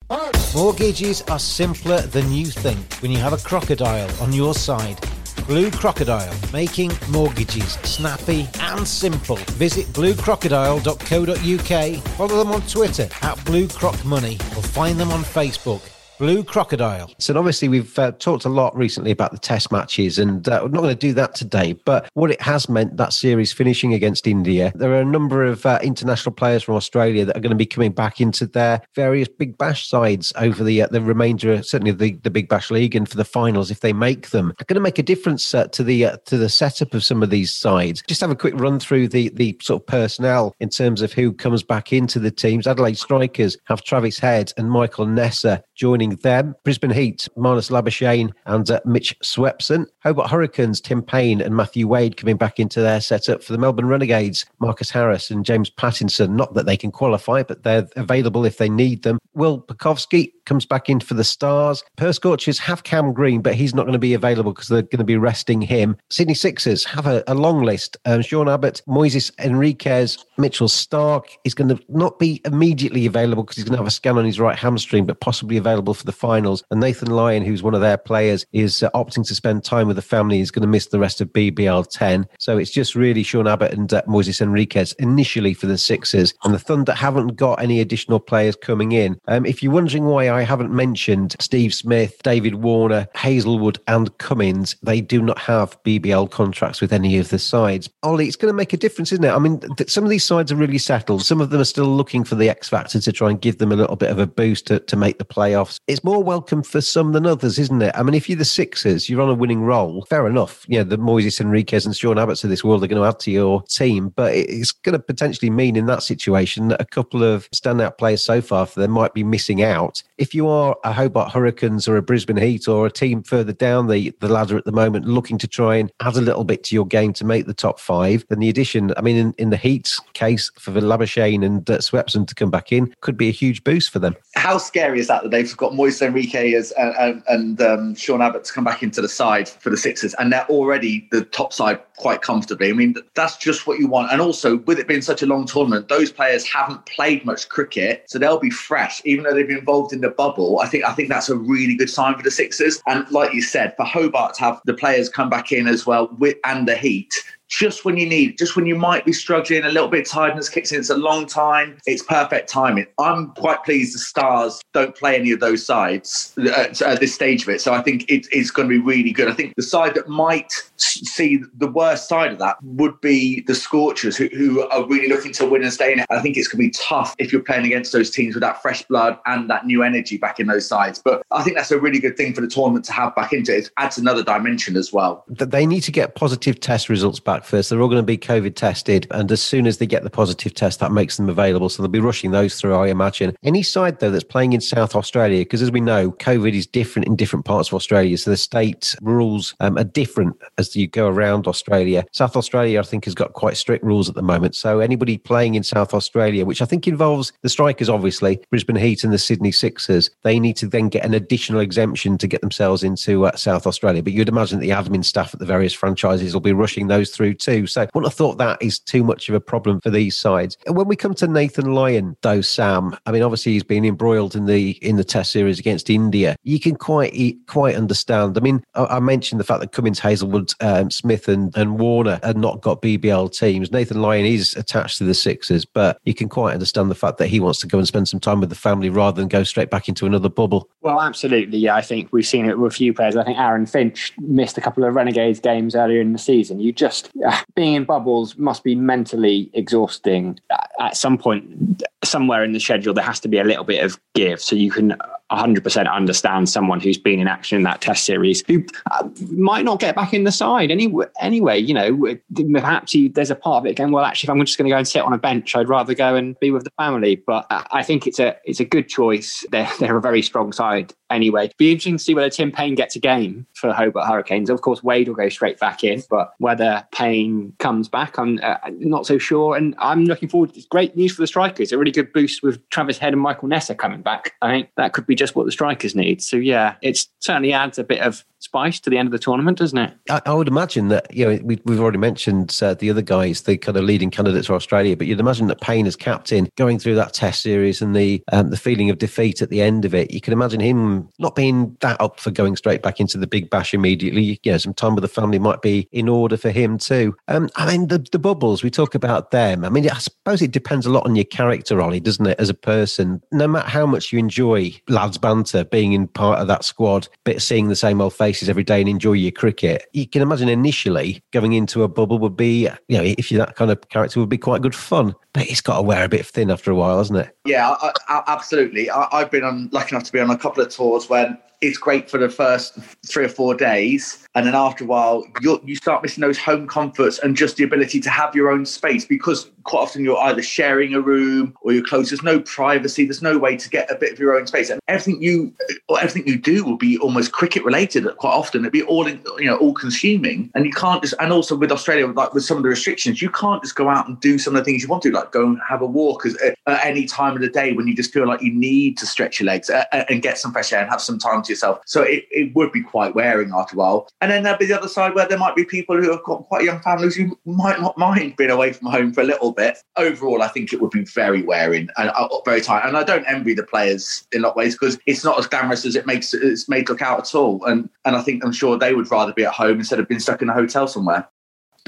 Mortgages 0.56 1.22
are 1.30 1.38
simpler 1.40 2.02
than 2.02 2.32
you 2.32 2.48
think 2.48 2.94
when 2.96 3.12
you 3.12 3.18
have 3.18 3.34
a 3.34 3.38
crocodile 3.38 4.10
on 4.22 4.34
your 4.34 4.56
side. 4.56 5.00
Blue 5.48 5.70
Crocodile, 5.70 6.34
making 6.52 6.92
mortgages 7.10 7.74
snappy 7.84 8.50
and 8.60 8.88
simple. 8.88 9.36
Visit 9.58 9.86
bluecrocodile.co.uk, 9.88 12.04
follow 12.16 12.44
them 12.44 12.52
on 12.52 12.62
Twitter 12.64 13.08
at 13.22 13.46
Blue 13.46 13.68
Croc 13.68 14.04
Money, 14.04 14.34
or 14.56 14.64
find 14.64 15.00
them 15.00 15.12
on 15.12 15.24
Facebook. 15.24 15.82
Blue 16.22 16.44
Crocodile. 16.44 17.12
So 17.18 17.36
obviously 17.36 17.68
we've 17.68 17.98
uh, 17.98 18.12
talked 18.12 18.46
a 18.46 18.50
lot 18.50 18.78
recently 18.78 19.10
about 19.10 19.32
the 19.32 19.40
test 19.40 19.72
matches 19.72 20.20
and 20.20 20.48
uh, 20.48 20.60
we're 20.62 20.70
not 20.70 20.82
going 20.82 20.96
to 20.96 21.08
do 21.08 21.14
that 21.14 21.34
today, 21.34 21.74
but 21.84 22.08
what 22.14 22.30
it 22.30 22.40
has 22.40 22.70
meant 22.70 22.98
that 22.98 23.12
series 23.12 23.52
finishing 23.52 23.96
against 23.96 24.28
India, 24.28 24.72
there 24.76 24.92
are 24.92 25.02
a 25.02 25.06
number 25.06 25.44
of 25.44 25.66
uh, 25.66 25.80
international 25.82 26.32
players 26.32 26.62
from 26.62 26.76
Australia 26.76 27.26
that 27.26 27.36
are 27.36 27.40
going 27.40 27.50
to 27.50 27.56
be 27.56 27.66
coming 27.66 27.92
back 27.92 28.22
into 28.22 28.46
their 28.46 28.84
various 28.94 29.28
Big 29.30 29.58
Bash 29.58 29.88
sides 29.88 30.32
over 30.36 30.64
the 30.64 30.84
uh, 30.84 30.88
the 30.92 31.02
remainder, 31.02 31.64
certainly 31.64 31.92
the, 31.92 32.12
the 32.22 32.30
Big 32.30 32.48
Bash 32.48 32.70
League 32.70 32.96
and 32.96 33.10
for 33.10 33.18
the 33.18 33.26
finals 33.26 33.72
if 33.72 33.80
they 33.80 33.92
make 33.92 34.30
them. 34.30 34.54
Are 34.62 34.66
going 34.66 34.76
to 34.76 34.80
make 34.80 35.00
a 35.00 35.04
difference 35.04 35.56
uh, 35.56 35.70
to 35.70 35.84
the 35.84 36.06
uh, 36.06 36.18
to 36.26 36.38
the 36.38 36.50
setup 36.50 36.94
of 36.94 37.04
some 37.04 37.24
of 37.24 37.32
these 37.32 37.52
sides. 37.52 38.04
Just 38.08 38.22
have 38.22 38.30
a 38.30 38.36
quick 38.36 38.54
run 38.60 38.80
through 38.80 39.08
the 39.08 39.30
the 39.30 39.58
sort 39.60 39.82
of 39.82 39.88
personnel 39.88 40.54
in 40.60 40.70
terms 40.70 41.02
of 41.02 41.14
who 41.14 41.34
comes 41.34 41.64
back 41.64 41.92
into 41.92 42.20
the 42.20 42.30
teams. 42.30 42.68
Adelaide 42.68 43.00
Strikers 43.00 43.58
have 43.66 43.82
Travis 43.82 44.20
Head 44.20 44.54
and 44.56 44.70
Michael 44.70 45.08
Neser 45.08 45.64
joining 45.74 46.11
them. 46.16 46.56
Brisbane 46.64 46.92
Heat, 46.92 47.28
Marnus 47.38 47.72
Labuschagne 47.72 48.32
and 48.46 48.70
uh, 48.70 48.80
Mitch 48.86 49.18
Swepson. 49.24 49.86
Hobart 50.04 50.30
Hurricanes, 50.30 50.82
Tim 50.82 51.02
Paine 51.02 51.42
and 51.42 51.56
Matthew 51.56 51.88
Wade 51.88 52.18
coming 52.18 52.38
back 52.38 52.60
into 52.60 52.82
their 52.82 53.02
setup 53.02 53.44
for 53.44 53.54
the 53.54 53.60
Melbourne 53.60 53.88
Renegades. 53.88 54.46
Marcus 54.60 54.90
Harris 54.90 55.32
and 55.32 55.46
James 55.46 55.70
Pattinson, 55.70 56.32
not 56.32 56.54
that 56.54 56.66
they 56.66 56.78
can 56.78 56.92
qualify, 56.92 57.44
but 57.44 57.64
they're 57.64 57.88
available 57.96 58.46
if 58.46 58.58
they 58.58 58.70
need 58.70 59.04
them. 59.04 59.20
Will 59.34 59.62
Pucovski 59.62 60.32
comes 60.46 60.66
back 60.66 60.90
in 60.90 61.00
for 61.00 61.14
the 61.14 61.24
Stars. 61.24 61.84
Perth 61.98 62.16
Scorchers 62.16 62.60
have 62.60 62.84
Cam 62.84 63.14
Green, 63.14 63.42
but 63.42 63.56
he's 63.56 63.74
not 63.74 63.84
going 63.84 63.94
to 63.94 64.00
be 64.00 64.14
available 64.14 64.54
because 64.54 64.68
they're 64.68 64.82
going 64.82 65.00
to 65.00 65.04
be 65.04 65.18
resting 65.18 65.62
him. 65.62 65.98
Sydney 66.10 66.34
Sixers 66.34 66.84
have 66.86 67.08
a, 67.08 67.24
a 67.28 67.34
long 67.34 67.64
list. 67.64 67.98
Um, 68.06 68.22
Sean 68.22 68.50
Abbott, 68.50 68.82
Moises 68.88 69.32
Henriques, 69.36 70.24
Mitchell 70.38 70.68
Starc 70.68 71.26
is 71.44 71.54
going 71.54 71.70
to 71.70 71.80
not 71.90 72.20
be 72.20 72.42
immediately 72.46 73.06
available 73.06 73.44
because 73.44 73.58
he's 73.58 73.66
going 73.66 73.74
to 73.74 73.78
have 73.78 73.88
a 73.88 73.92
scan 73.92 74.18
on 74.18 74.26
his 74.26 74.40
right 74.40 74.58
hamstring, 74.58 75.06
but 75.06 75.20
possibly 75.20 75.58
available 75.58 75.94
for 75.94 76.06
the 76.06 76.12
finals. 76.12 76.64
And 76.72 76.80
Nathan 76.80 77.12
Lyon, 77.12 77.44
who's 77.44 77.64
one 77.64 77.76
of 77.76 77.82
their 77.82 77.98
players, 77.98 78.46
is 78.52 78.84
uh, 78.84 78.90
opting 78.92 79.26
to 79.28 79.36
spend 79.36 79.64
time 79.64 79.88
with 79.88 79.96
the 79.96 80.02
family. 80.02 80.38
He's 80.38 80.52
going 80.52 80.62
to 80.62 80.68
miss 80.68 80.88
the 80.88 81.00
rest 81.00 81.22
of 81.22 81.30
BBL 81.30 81.90
10. 81.90 82.28
So 82.40 82.58
it's 82.58 82.72
just 82.72 82.96
really 82.96 83.24
Sean 83.24 83.48
Abbott 83.48 83.74
and 83.74 83.94
uh, 83.94 84.02
Moises 84.08 84.42
Henriques 84.42 84.96
initially 85.00 85.54
for 85.54 85.68
the 85.68 85.78
Sixers. 85.78 86.34
And 86.44 86.54
the 86.54 86.60
Thunder 86.60 86.94
haven't 86.94 87.36
got 87.36 87.62
any 87.62 87.80
additional 87.80 88.20
players 88.20 88.56
coming 88.56 88.92
in. 88.92 89.20
Um, 89.28 89.46
if 89.46 89.62
you're 89.62 89.74
wondering 89.74 90.06
why 90.06 90.28
I 90.32 90.44
haven't 90.44 90.72
mentioned 90.72 91.36
Steve 91.40 91.74
Smith, 91.74 92.22
David 92.24 92.56
Warner, 92.56 93.08
Hazlewood, 93.16 93.80
and 93.88 94.16
Cummins, 94.18 94.76
they 94.82 95.02
do 95.02 95.22
not 95.22 95.38
have 95.40 95.82
BBL 95.84 96.32
contracts 96.32 96.82
with 96.82 96.94
any 96.94 97.18
of 97.18 97.30
the 97.30 97.40
sides. 97.40 97.90
Ollie, 98.04 98.28
it's 98.28 98.36
going 98.36 98.52
to 98.52 98.58
make 98.58 98.74
a 98.74 98.78
difference, 98.78 99.12
isn't 99.12 99.26
it? 99.26 99.32
I 99.32 99.40
mean, 99.40 99.60
th- 99.78 99.90
some 99.90 100.04
of 100.04 100.10
these 100.10 100.26
sides 100.26 100.52
are 100.52 100.56
really 100.56 100.78
settled. 100.78 101.24
Some 101.24 101.42
of 101.42 101.50
them 101.50 101.62
are 101.62 101.66
still 101.66 101.86
looking 101.86 102.24
for 102.24 102.36
the 102.36 102.50
X 102.50 102.70
factor 102.70 103.00
to 103.00 103.12
try 103.12 103.30
and 103.30 103.42
give 103.42 103.58
them 103.58 103.72
a 103.72 103.76
little 103.76 103.96
bit 103.96 104.10
of 104.10 104.20
a 104.20 104.28
boost 104.28 104.68
to, 104.68 104.80
to 104.80 104.96
make 104.96 105.18
the 105.18 105.26
playoffs. 105.26 105.80
It's 105.88 106.04
more 106.04 106.24
welcome 106.24 106.64
for 106.64 106.82
some 106.82 107.12
than 107.12 107.26
others, 107.26 107.60
isn't 107.60 107.82
it? 107.82 107.94
I 107.96 108.04
mean, 108.04 108.14
if 108.14 108.30
you're 108.30 108.38
the 108.38 108.46
Sixers, 108.46 109.10
you're 109.10 109.22
on 109.22 109.30
a 109.30 109.34
winning 109.34 109.62
roll. 109.62 110.06
Fair 110.10 110.28
enough. 110.28 110.66
Yeah, 110.68 110.84
the 110.84 110.98
Moises 110.98 111.42
Henriques 111.42 111.86
and 111.86 111.96
Sean 111.96 112.18
Abbotts 112.18 112.44
of 112.44 112.50
this 112.50 112.64
world 112.64 112.84
are 112.84 112.88
going 112.88 113.02
to 113.02 113.08
add 113.08 113.20
to 113.22 113.32
your 113.32 113.64
team, 113.64 114.10
but 114.10 114.34
it's 114.34 114.72
going 114.72 114.94
to 114.94 115.00
potentially 115.00 115.50
mean 115.50 115.76
in 115.76 115.86
that 115.88 116.04
situation 116.04 116.70
that 116.70 116.82
a 116.82 116.86
couple 116.86 117.24
of 117.24 117.50
standout 117.52 117.98
players 117.98 118.24
so 118.24 118.42
far 118.42 118.66
for 118.66 118.80
them 118.80 118.92
might 118.92 119.14
be 119.14 119.24
missing 119.24 119.62
out. 119.62 120.04
If 120.22 120.36
you 120.36 120.48
are 120.50 120.78
a 120.84 120.94
Hobart 120.94 121.32
Hurricanes 121.32 121.88
or 121.88 121.98
a 121.98 122.02
Brisbane 122.04 122.38
Heat 122.38 122.68
or 122.68 122.86
a 122.86 122.92
team 122.92 123.24
further 123.24 123.54
down 123.54 123.88
the, 123.88 124.16
the 124.20 124.28
ladder 124.28 124.56
at 124.56 124.66
the 124.66 124.72
moment 124.72 125.06
looking 125.06 125.40
to 125.40 125.48
try 125.48 125.78
and 125.78 125.92
add 126.00 126.16
a 126.16 126.22
little 126.22 126.44
bit 126.44 126.64
to 126.66 126.76
your 126.76 126.86
game 126.86 127.12
to 127.14 127.26
make 127.26 127.48
the 127.48 127.56
top 127.56 127.80
five, 127.80 128.24
then 128.30 128.38
the 128.38 128.48
addition, 128.48 128.94
I 128.96 129.02
mean, 129.02 129.16
in, 129.16 129.34
in 129.40 129.50
the 129.50 129.58
Heat's 129.58 130.00
case, 130.14 130.52
for 130.60 130.70
the 130.70 130.80
Labuschagne 130.80 131.44
and 131.44 131.68
uh, 131.68 131.80
Swepson 131.80 132.28
to 132.28 132.36
come 132.36 132.52
back 132.52 132.72
in 132.72 132.94
could 133.02 133.18
be 133.18 133.30
a 133.30 133.32
huge 133.32 133.64
boost 133.64 133.90
for 133.90 133.98
them. 133.98 134.16
How 134.36 134.60
scary 134.60 135.00
is 135.00 135.08
that 135.08 135.24
that 135.24 135.30
they've 135.30 135.58
got 135.58 135.72
Moises 135.72 136.08
Henriques, 136.08 136.72
and, 136.78 136.96
and, 137.00 137.24
and 137.28 137.62
um, 137.64 137.96
Sean 137.96 138.22
Abbott 138.22 138.44
to 138.44 138.54
come 138.54 138.64
back 138.64 138.84
into 138.84 139.02
the 139.02 139.10
side 139.10 139.50
for 139.50 139.72
the 139.72 139.78
Sixers, 139.78 140.14
and 140.20 140.32
they're 140.32 140.46
already 140.50 141.08
the 141.12 141.26
top 141.26 141.52
side 141.52 141.80
quite 141.98 142.22
comfortably. 142.22 142.70
I 142.70 142.74
mean, 142.74 142.94
that's 143.16 143.38
just 143.38 143.66
what 143.66 143.80
you 143.80 143.88
want. 143.88 144.12
And 144.12 144.22
also, 144.22 144.58
with 144.58 144.78
it 144.78 144.88
being 144.88 145.02
such 145.02 145.24
a 145.24 145.26
long 145.26 145.48
tournament, 145.48 145.88
those 145.88 146.12
players 146.12 146.46
haven't 146.46 146.86
played 146.86 147.26
much 147.26 147.50
cricket, 147.50 148.04
so 148.06 148.20
they'll 148.20 148.40
be 148.40 148.52
fresh, 148.52 149.02
even 149.04 149.24
though 149.24 149.34
they've 149.34 149.48
been 149.48 149.58
involved 149.58 149.94
in 149.94 150.02
the 150.02 150.11
bubble. 150.12 150.60
I 150.60 150.68
think 150.68 150.86
I 150.86 150.94
think 150.94 151.10
that's 151.10 151.30
a 151.30 151.36
really 151.36 151.76
good 151.76 151.90
sign 151.90 152.16
for 152.16 152.24
the 152.24 152.32
Sixers. 152.32 152.82
And 152.88 153.10
like 153.12 153.34
you 153.34 153.42
said, 153.42 153.74
for 153.78 153.86
Hobart 153.86 154.36
to 154.36 154.42
have 154.42 154.62
the 154.66 154.74
players 154.74 155.10
come 155.10 155.30
back 155.30 155.52
in 155.52 155.68
as 155.68 155.86
well 155.86 156.10
with 156.20 156.38
and 156.46 156.68
the 156.68 156.76
Heat 156.76 157.14
just 157.52 157.84
when 157.84 157.98
you 157.98 158.08
need, 158.08 158.38
just 158.38 158.56
when 158.56 158.66
you 158.66 158.76
might 158.76 159.06
be 159.06 159.12
struggling, 159.12 159.64
a 159.64 159.70
little 159.70 159.90
bit 159.90 160.08
of 160.08 160.08
tiredness 160.08 160.48
kicks 160.48 160.72
in. 160.72 160.80
It's 160.80 160.90
a 160.90 160.96
long 160.96 161.26
time. 161.26 161.78
It's 161.86 162.02
perfect 162.02 162.50
timing. 162.50 162.88
I'm 162.98 163.32
quite 163.32 163.64
pleased 163.66 163.94
the 163.94 164.00
Stars 164.00 164.62
don't 164.74 164.96
play 164.96 165.18
any 165.18 165.32
of 165.32 165.42
those 165.42 165.66
sides 165.66 166.34
at, 166.56 166.82
at 166.82 167.02
this 167.02 167.14
stage 167.14 167.44
of 167.44 167.50
it. 167.50 167.60
So 167.60 167.74
I 167.74 167.82
think 167.82 168.10
it, 168.10 168.26
it's 168.32 168.52
going 168.52 168.70
to 168.70 168.74
be 168.74 168.80
really 168.80 169.12
good. 169.12 169.28
I 169.28 169.34
think 169.34 169.54
the 169.58 169.64
side 169.64 169.96
that 169.96 170.08
might 170.08 170.52
see 170.78 171.44
the 171.58 171.68
worst 171.68 172.08
side 172.08 172.32
of 172.32 172.40
that 172.40 172.56
would 172.64 173.00
be 173.02 173.42
the 173.42 173.54
Scorchers, 173.54 174.16
who, 174.16 174.28
who 174.30 174.68
are 174.70 174.88
really 174.88 175.10
looking 175.10 175.34
to 175.34 175.46
win 175.46 175.62
and 175.62 175.74
stay 175.74 175.92
in 175.92 176.00
it. 176.00 176.08
I 176.10 176.20
think 176.20 176.38
it's 176.38 176.48
going 176.48 176.62
to 176.62 176.68
be 176.68 176.72
tough 176.72 177.16
if 177.20 177.34
you're 177.34 177.44
playing 177.44 177.66
against 177.66 177.92
those 177.92 178.10
teams 178.10 178.34
with 178.34 178.42
that 178.42 178.62
fresh 178.62 178.84
blood 178.84 179.20
and 179.26 179.50
that 179.50 179.66
new 179.66 179.84
energy 179.84 180.18
back 180.18 180.40
in 180.40 180.48
those 180.48 180.66
sides. 180.66 181.02
But 181.04 181.22
I 181.32 181.44
think 181.44 181.58
that's 181.58 181.72
a 181.72 181.80
really 181.80 182.00
good 182.00 182.16
thing 182.16 182.34
for 182.34 182.40
the 182.40 182.48
tournament 182.48 182.86
to 182.86 182.94
have 182.94 183.14
back 183.14 183.34
into 183.34 183.54
it. 183.54 183.66
It 183.66 183.72
adds 183.78 183.98
another 183.98 184.24
dimension 184.24 184.78
as 184.78 184.94
well. 184.94 185.26
They 185.28 185.66
need 185.66 185.82
to 185.82 185.92
get 185.92 186.16
positive 186.16 186.60
test 186.60 186.88
results 186.88 187.20
back 187.20 187.41
first. 187.46 187.70
They're 187.70 187.82
all 187.82 187.88
going 187.88 188.02
to 188.02 188.04
be 188.04 188.18
COVID 188.18 188.56
tested. 188.56 189.08
And 189.12 189.32
as 189.32 189.42
soon 189.42 189.68
as 189.68 189.78
they 189.78 189.86
get 189.86 190.04
the 190.04 190.10
positive 190.10 190.54
test, 190.54 190.80
that 190.80 190.92
makes 190.92 191.18
them 191.18 191.30
available. 191.30 191.70
So 191.70 191.82
they'll 191.82 191.90
be 191.90 192.00
rushing 192.00 192.32
those 192.32 192.60
through, 192.60 192.76
I 192.76 192.88
imagine. 192.88 193.36
Any 193.44 193.64
side, 193.64 194.00
though, 194.00 194.12
that's 194.12 194.24
playing 194.24 194.54
in 194.54 194.62
South 194.62 194.96
Australia, 194.96 195.42
because 195.42 195.62
as 195.62 195.72
we 195.72 195.82
know, 195.82 196.12
COVID 196.12 196.54
is 196.54 196.68
different 196.68 197.08
in 197.08 197.16
different 197.16 197.46
parts 197.46 197.70
of 197.70 197.76
Australia. 197.76 198.18
So 198.18 198.32
the 198.32 198.38
state 198.38 198.96
rules 199.02 199.56
um, 199.60 199.78
are 199.78 199.84
different 199.84 200.38
as 200.58 200.76
you 200.76 200.88
go 200.88 201.08
around 201.08 201.48
Australia. 201.48 202.06
South 202.12 202.36
Australia, 202.36 202.80
I 202.80 202.84
think, 202.84 203.06
has 203.06 203.16
got 203.16 203.34
quite 203.34 203.58
strict 203.58 203.84
rules 203.84 204.10
at 204.10 204.16
the 204.16 204.22
moment. 204.22 204.56
So 204.56 204.80
anybody 204.80 205.18
playing 205.18 205.56
in 205.56 205.64
South 205.64 205.94
Australia, 205.94 206.46
which 206.46 206.62
I 206.62 206.66
think 206.66 206.88
involves 206.88 207.34
the 207.42 207.50
strikers, 207.50 207.90
obviously, 207.90 208.42
Brisbane 208.50 208.76
Heat 208.76 209.04
and 209.04 209.14
the 209.14 209.18
Sydney 209.18 209.52
Sixers, 209.52 210.10
they 210.24 210.40
need 210.40 210.56
to 210.58 210.68
then 210.68 210.90
get 210.90 211.06
an 211.06 211.14
additional 211.14 211.62
exemption 211.62 212.18
to 212.18 212.28
get 212.28 212.42
themselves 212.42 212.84
into 212.84 213.26
uh, 213.26 213.36
South 213.36 213.68
Australia. 213.68 214.04
But 214.04 214.14
you'd 214.14 214.30
imagine 214.30 214.60
that 214.60 214.66
the 214.66 214.72
admin 214.72 215.04
staff 215.04 215.34
at 215.34 215.40
the 215.40 215.46
various 215.46 215.74
franchises 215.74 216.34
will 216.34 216.42
be 216.42 216.54
rushing 216.54 216.88
those 216.88 217.12
through 217.12 217.31
too. 217.34 217.68
So 217.68 217.82
I 217.82 217.90
wouldn't 217.94 218.12
have 218.12 218.18
thought 218.18 218.38
that 218.38 218.62
is 218.62 218.80
too 218.80 219.04
much 219.04 219.30
of 219.30 219.36
a 219.36 219.40
problem 219.40 219.82
for 219.82 219.90
these 219.90 220.18
sides. 220.18 220.58
And 220.66 220.76
when 220.76 220.88
we 220.88 220.96
come 220.96 221.14
to 221.16 221.28
Nathan 221.28 221.74
Lyon, 221.74 222.16
though, 222.22 222.42
Sam, 222.42 222.96
I 223.06 223.12
mean, 223.12 223.24
obviously 223.24 223.54
he's 223.54 223.64
been 223.64 223.86
embroiled 223.86 224.36
in 224.36 224.46
the 224.46 224.72
in 224.82 224.96
the 224.96 225.04
Test 225.04 225.32
series 225.32 225.60
against 225.60 225.90
India. 225.90 226.36
You 226.44 226.60
can 226.60 226.76
quite 226.76 227.14
quite 227.48 227.76
understand. 227.76 228.38
I 228.38 228.42
mean, 228.42 228.64
I, 228.76 228.86
I 228.86 229.00
mentioned 229.00 229.40
the 229.40 229.46
fact 229.46 229.62
that 229.62 229.72
Cummins, 229.72 230.00
Hazlewood, 230.00 230.54
um, 230.62 230.92
Smith, 230.92 231.28
and 231.28 231.56
and 231.58 231.80
Warner 231.80 232.20
had 232.24 232.38
not 232.38 232.62
got 232.62 232.82
BBL 232.82 233.36
teams. 233.38 233.72
Nathan 233.72 234.02
Lyon 234.02 234.26
is 234.26 234.56
attached 234.56 234.98
to 235.00 235.04
the 235.04 235.14
Sixers, 235.14 235.66
but 235.66 236.00
you 236.04 236.14
can 236.14 236.30
quite 236.30 236.54
understand 236.54 236.90
the 236.90 236.96
fact 236.96 237.18
that 237.18 237.28
he 237.28 237.40
wants 237.40 237.60
to 237.60 237.68
go 237.68 237.78
and 237.78 237.88
spend 237.88 238.08
some 238.08 238.20
time 238.20 238.40
with 238.40 238.50
the 238.50 238.56
family 238.56 238.90
rather 238.90 239.22
than 239.22 239.28
go 239.28 239.44
straight 239.44 239.70
back 239.70 239.88
into 239.88 240.06
another 240.06 240.30
bubble. 240.30 240.70
Well, 240.82 241.02
absolutely. 241.02 241.58
Yeah, 241.58 241.76
I 241.76 241.82
think 241.82 242.10
we've 242.12 242.26
seen 242.26 242.46
it 242.46 242.60
with 242.60 242.74
a 242.74 242.76
few 242.76 242.94
players. 242.94 243.16
I 243.16 243.24
think 243.24 243.38
Aaron 243.38 243.66
Finch 243.66 244.14
missed 244.20 244.58
a 244.58 244.62
couple 244.62 244.84
of 244.84 244.96
Renegades 244.96 245.40
games 245.40 245.76
earlier 245.76 246.02
in 246.02 246.14
the 246.14 246.20
season. 246.20 246.60
You 246.60 246.72
just 246.72 247.11
being 247.56 247.74
in 247.74 247.84
bubbles 247.84 248.38
must 248.38 248.64
be 248.64 248.76
mentally 248.76 249.50
exhausting. 249.54 250.40
At 250.80 250.98
some 250.98 251.18
point, 251.18 251.84
somewhere 252.04 252.44
in 252.44 252.54
the 252.54 252.60
schedule, 252.60 252.94
there 252.94 253.04
has 253.04 253.20
to 253.22 253.28
be 253.28 253.40
a 253.40 253.44
little 253.44 253.64
bit 253.64 253.84
of 253.84 254.00
give 254.14 254.42
so 254.42 254.56
you 254.56 254.72
can 254.72 254.96
100% 255.32 255.92
understand 255.92 256.50
someone 256.50 256.80
who's 256.80 256.98
been 256.98 257.20
in 257.20 257.28
action 257.28 257.58
in 257.58 257.64
that 257.64 257.82
test 257.82 258.06
series 258.06 258.44
who 258.48 258.64
uh, 258.92 259.08
might 259.30 259.66
not 259.66 259.80
get 259.80 259.96
back 259.96 260.14
in 260.14 260.24
the 260.24 260.32
side 260.32 260.72
anyway. 260.72 261.06
Anyway, 261.20 261.58
you 261.58 261.74
know, 261.74 262.16
perhaps 262.54 262.92
he, 262.92 263.08
there's 263.08 263.32
a 263.32 263.36
part 263.36 263.64
of 263.64 263.66
it 263.66 263.76
going, 263.76 263.92
well, 263.92 264.04
actually, 264.04 264.28
if 264.28 264.32
I'm 264.32 264.46
just 264.46 264.58
going 264.58 264.70
to 264.70 264.74
go 264.74 264.78
and 264.78 264.88
sit 264.88 265.02
on 265.02 265.14
a 265.14 265.18
bench, 265.18 265.56
I'd 265.56 265.70
rather 265.70 265.94
go 265.94 266.16
and 266.16 266.40
be 266.40 266.52
with 266.52 266.64
the 266.64 266.72
family. 266.78 267.16
But 267.16 267.46
I 267.50 267.84
think 267.84 268.08
it's 268.08 268.20
a 268.20 268.36
it's 268.46 268.60
a 268.60 268.66
good 268.66 268.90
choice. 268.90 269.46
They're, 269.52 269.70
they're 269.80 269.98
a 269.98 270.02
very 270.02 270.22
strong 270.22 270.52
side 270.52 270.94
anyway. 271.10 271.46
It'd 271.46 271.58
be 271.58 271.72
interesting 271.72 271.98
to 271.98 272.04
see 272.04 272.14
whether 272.14 272.30
Tim 272.30 272.52
Paine 272.52 272.76
gets 272.76 272.96
a 272.96 273.00
game 273.00 273.46
for 273.54 273.72
Hobart 273.74 274.08
Hurricanes. 274.08 274.50
Of 274.50 274.62
course, 274.62 274.84
Wade 274.84 275.08
will 275.08 275.16
go 275.16 275.30
straight 275.30 275.60
back 275.60 275.84
in, 275.84 276.02
but 276.10 276.34
whether 276.40 276.86
Paine 276.92 277.54
comes 277.60 277.88
back, 277.88 278.18
I'm 278.18 278.40
uh, 278.42 278.58
not 278.72 279.06
so 279.06 279.18
sure. 279.18 279.56
And 279.56 279.76
I'm 279.78 280.06
looking 280.06 280.30
forward. 280.30 280.52
It's 280.56 280.66
great 280.66 280.96
news 280.96 281.14
for 281.14 281.22
the 281.22 281.28
strikers. 281.28 281.72
A 281.72 281.78
really 281.78 281.92
good 281.92 282.12
boost 282.14 282.44
with 282.44 282.68
Travis 282.70 282.98
Head 282.98 283.14
and 283.14 283.22
Michael 283.22 283.50
Neser 283.50 283.78
coming 283.78 284.02
back. 284.02 284.34
I 284.42 284.50
think 284.50 284.70
that 284.78 284.94
could 284.94 285.06
be 285.06 285.16
just 285.22 285.36
what 285.36 285.46
the 285.46 285.52
strikers 285.52 285.94
need. 285.96 286.22
So 286.22 286.36
yeah, 286.38 286.76
it 286.82 287.06
certainly 287.20 287.54
adds 287.54 287.78
a 287.78 287.84
bit 287.84 288.02
of 288.02 288.26
spice 288.42 288.80
to 288.82 288.90
the 288.90 288.98
end 288.98 289.08
of 289.08 289.12
the 289.12 289.20
tournament, 289.20 289.60
doesn't 289.60 289.78
it? 289.78 289.94
I, 290.10 290.22
I 290.26 290.34
would 290.34 290.48
imagine 290.48 290.90
that 290.90 291.14
you 291.16 291.26
know 291.26 291.40
we, 291.44 291.60
we've 291.66 291.80
already 291.80 291.98
mentioned 291.98 292.58
uh, 292.62 292.74
the 292.74 292.90
other 292.90 293.02
guys, 293.02 293.44
the 293.44 293.58
kind 293.58 293.78
of 293.78 293.84
leading 293.84 294.10
candidates 294.10 294.48
for 294.48 294.56
Australia, 294.56 294.98
but 294.98 295.08
you'd 295.08 295.20
imagine 295.20 295.48
that 295.48 295.62
Paine 295.62 295.88
as 295.88 295.96
captain, 295.96 296.50
going 296.58 296.80
through 296.80 296.96
that 296.96 297.14
Test 297.14 297.42
series 297.42 297.82
and 297.82 297.96
the 297.96 298.22
um, 298.32 298.50
the 298.50 298.58
feeling 298.58 298.90
of 298.90 298.98
defeat 298.98 299.42
at 299.42 299.50
the 299.50 299.62
end 299.62 299.86
of 299.86 299.94
it, 299.94 300.12
you 300.12 300.22
can 300.22 300.34
imagine 300.34 300.60
him 300.60 301.08
not 301.20 301.36
being 301.36 301.78
that 301.82 302.00
up 302.02 302.20
for 302.20 302.32
going 302.32 302.56
straight 302.56 302.82
back 302.82 303.00
into 303.00 303.18
the 303.18 303.28
Big 303.28 303.50
Bash 303.50 303.74
immediately. 303.74 304.40
You 304.44 304.52
know, 304.54 304.58
some 304.58 304.74
time 304.74 304.96
with 304.96 305.04
the 305.04 305.08
family 305.08 305.40
might 305.40 305.62
be 305.62 305.88
in 305.92 306.10
order 306.10 306.38
for 306.38 306.50
him 306.50 306.78
too. 306.78 307.16
Um, 307.28 307.50
I 307.56 307.72
mean, 307.72 307.88
the 307.88 308.00
the 308.12 308.20
bubbles 308.20 308.64
we 308.64 308.70
talk 308.70 308.96
about 308.96 309.32
them. 309.32 309.64
I 309.64 309.70
mean, 309.70 309.90
I 309.90 309.98
suppose 310.00 310.42
it 310.42 310.52
depends 310.52 310.86
a 310.86 310.92
lot 310.92 311.06
on 311.06 311.16
your 311.16 311.26
character, 311.26 311.82
Ollie, 311.82 312.00
doesn't 312.00 312.26
it? 312.26 312.40
As 312.40 312.50
a 312.50 312.56
person, 312.56 313.22
no 313.32 313.48
matter 313.48 313.70
how 313.70 313.86
much 313.86 314.12
you 314.12 314.20
enjoy 314.20 314.74
lads 314.88 315.18
banter, 315.18 315.64
being 315.64 315.94
in 315.94 316.08
part 316.08 316.40
of 316.40 316.48
that 316.48 316.66
squad, 316.66 317.08
but 317.24 317.42
seeing 317.42 317.68
the 317.68 317.76
same 317.76 318.02
old 318.02 318.14
every 318.50 318.64
day 318.64 318.80
and 318.80 318.90
enjoy 318.90 319.14
your 319.14 319.32
cricket, 319.32 319.86
you 319.94 320.08
can 320.08 320.22
imagine 320.22 320.50
initially 320.50 321.24
going 321.32 321.54
into 321.54 321.84
a 321.84 321.88
bubble 321.88 322.20
would 322.20 322.38
be, 322.38 322.70
you 322.88 322.98
know, 322.98 323.04
if 323.04 323.32
you're 323.32 323.46
that 323.46 323.56
kind 323.56 323.72
of 323.72 323.90
character, 323.90 324.20
would 324.20 324.30
be 324.30 324.38
quite 324.38 324.62
good 324.62 324.76
fun. 324.76 325.16
But 325.34 325.48
it's 325.48 325.62
got 325.62 325.78
to 325.78 325.82
wear 325.82 326.04
a 326.04 326.10
bit 326.10 326.26
thin 326.26 326.52
after 326.52 326.72
a 326.72 326.76
while, 326.76 326.98
hasn't 326.98 327.20
it? 327.20 327.36
Yeah, 327.46 327.76
I, 327.82 327.92
I, 328.10 328.24
absolutely. 328.28 328.90
I, 328.90 329.08
I've 329.12 329.32
been 329.32 329.44
on 329.44 329.70
lucky 329.72 329.96
enough 329.96 330.06
to 330.06 330.12
be 330.12 330.20
on 330.20 330.30
a 330.30 330.38
couple 330.38 330.64
of 330.64 330.70
tours 330.70 331.10
when 331.10 331.38
it's 331.62 331.78
great 331.78 332.10
for 332.10 332.18
the 332.18 332.30
first 332.30 332.78
three 333.08 333.26
or 333.26 333.30
four 333.30 333.54
days. 333.54 334.28
And 334.34 334.46
then 334.46 334.56
after 334.56 334.84
a 334.84 334.88
while, 334.88 335.26
you 335.42 335.62
you 335.66 335.76
start 335.76 336.02
missing 336.02 336.22
those 336.22 336.38
home 336.38 336.68
comforts 336.68 337.20
and 337.20 337.36
just 337.36 337.58
the 337.58 337.64
ability 337.64 338.00
to 338.02 338.10
have 338.10 338.34
your 338.36 338.50
own 338.50 338.66
space 338.66 339.06
because 339.06 339.50
quite 339.64 339.82
often 339.82 340.04
you're 340.04 340.18
either 340.20 340.42
sharing 340.42 340.94
a 340.94 341.02
room 341.02 341.56
or 341.62 341.74
you're 341.74 341.84
close. 341.84 342.10
There's 342.10 342.24
no 342.24 342.40
privacy. 342.40 343.06
There's 343.06 343.22
no 343.22 343.38
way 343.38 343.58
to 343.58 343.70
get 343.70 343.92
a 343.92 343.96
bit 343.96 344.14
of 344.14 344.20
your 344.20 344.36
own 344.36 344.48
space. 344.48 344.70
And 344.70 344.80
everything 344.88 345.22
you 345.22 345.54
or 345.90 346.00
everything 346.00 346.28
you 346.28 346.38
do 346.38 346.64
will 346.64 346.78
be 346.78 346.98
almost 347.00 347.34
cricket 347.34 347.64
related. 347.66 348.06
Quite 348.18 348.32
often, 348.32 348.62
it'll 348.62 348.72
be 348.72 348.84
all 348.84 349.06
in, 349.06 349.22
you 349.38 349.46
know 349.46 349.58
all 349.58 349.74
consuming. 349.74 350.50
And 350.56 350.66
you 350.66 350.72
can't 350.72 351.02
just. 351.02 351.14
And 351.20 351.34
also 351.34 351.56
with 351.56 351.72
Australia, 351.72 352.08
like 352.08 352.34
with 352.34 352.46
some 352.46 352.58
of 352.58 352.64
the 352.64 352.70
restrictions, 352.70 353.22
you 353.22 353.30
can't 353.30 353.62
just 353.62 353.76
go 353.76 353.90
out 353.90 354.08
and 354.08 354.20
do 354.20 354.38
some 354.38 354.56
of 354.56 354.62
the 354.62 354.66
things 354.66 354.82
you 354.82 354.88
want 354.88 355.04
to, 355.04 355.12
like 355.12 355.32
go 355.32 355.46
and 355.46 355.60
have 355.68 355.82
a 355.82 355.86
walk 355.86 356.26
at, 356.26 356.56
at 356.68 356.86
any 356.86 357.06
time 357.06 357.36
of 357.36 357.42
the 357.42 357.50
day 357.50 357.74
when 357.74 357.88
you 357.88 357.96
just 357.96 358.14
feel 358.14 358.28
like 358.28 358.42
you 358.42 358.54
need 358.54 358.98
to 358.98 359.06
stretch 359.06 359.40
your 359.40 359.48
legs 359.48 359.70
uh, 359.70 359.84
and 359.92 360.22
get 360.22 360.38
some 360.38 360.52
fresh 360.52 360.72
air 360.72 360.82
and 360.82 360.90
have 360.90 361.02
some 361.02 361.18
time 361.18 361.42
to 361.44 361.52
yourself. 361.52 361.82
So 361.86 362.02
it, 362.02 362.26
it 362.32 362.56
would 362.56 362.72
be 362.72 362.82
quite 362.82 363.14
wearing 363.14 363.52
after 363.54 363.76
a 363.76 363.80
while. 363.80 364.08
And 364.22 364.30
then 364.30 364.44
there'd 364.44 364.60
be 364.60 364.68
the 364.68 364.78
other 364.78 364.88
side 364.88 365.16
where 365.16 365.28
there 365.28 365.38
might 365.38 365.56
be 365.56 365.66
people 365.66 365.98
who 366.00 366.12
have 366.12 366.24
got 366.24 366.48
quite 366.48 366.64
young 366.64 366.80
families 366.80 367.16
who 367.16 367.38
might 367.46 367.82
not 367.82 367.98
mind 367.98 368.36
being 368.38 368.52
away 368.52 368.72
from 368.72 368.92
home 368.92 369.12
for 369.14 369.22
a 369.22 369.26
little 369.26 369.52
bit. 369.52 369.80
Overall, 369.98 370.44
I 370.44 370.48
think 370.48 370.72
it 370.72 370.80
would 370.80 370.92
be 370.92 371.06
very 371.06 371.42
wearing 371.42 371.90
and 371.98 372.10
uh, 372.12 372.28
very 372.46 372.62
tight. 372.62 372.88
And 372.88 372.96
I 372.96 373.04
don't 373.04 373.26
envy 373.26 373.56
the 373.56 373.64
players 373.64 374.28
in 374.32 374.42
a 374.42 374.44
lot 374.44 374.52
of 374.52 374.56
ways 374.58 374.76
because 374.76 375.00
it's 375.08 375.24
not 375.24 375.40
as 375.40 375.48
glamorous 375.48 375.86
as 375.86 375.96
it 375.96 376.06
makes 376.06 376.36
it's 376.36 376.70
made 376.70 376.88
look 376.88 377.02
out 377.02 377.20
at 377.20 377.36
all. 377.36 377.66
And 377.66 377.90
and 378.06 378.16
I 378.16 378.22
think 378.22 378.46
I'm 378.46 378.52
sure 378.52 378.78
they 378.78 378.94
would 378.94 379.10
rather 379.10 379.34
be 379.34 379.44
at 379.44 379.54
home 379.54 379.80
instead 379.80 380.00
of 380.00 380.08
being 380.08 380.20
stuck 380.20 380.44
in 380.44 380.50
a 380.50 380.54
hotel 380.54 380.88
somewhere. 380.88 381.28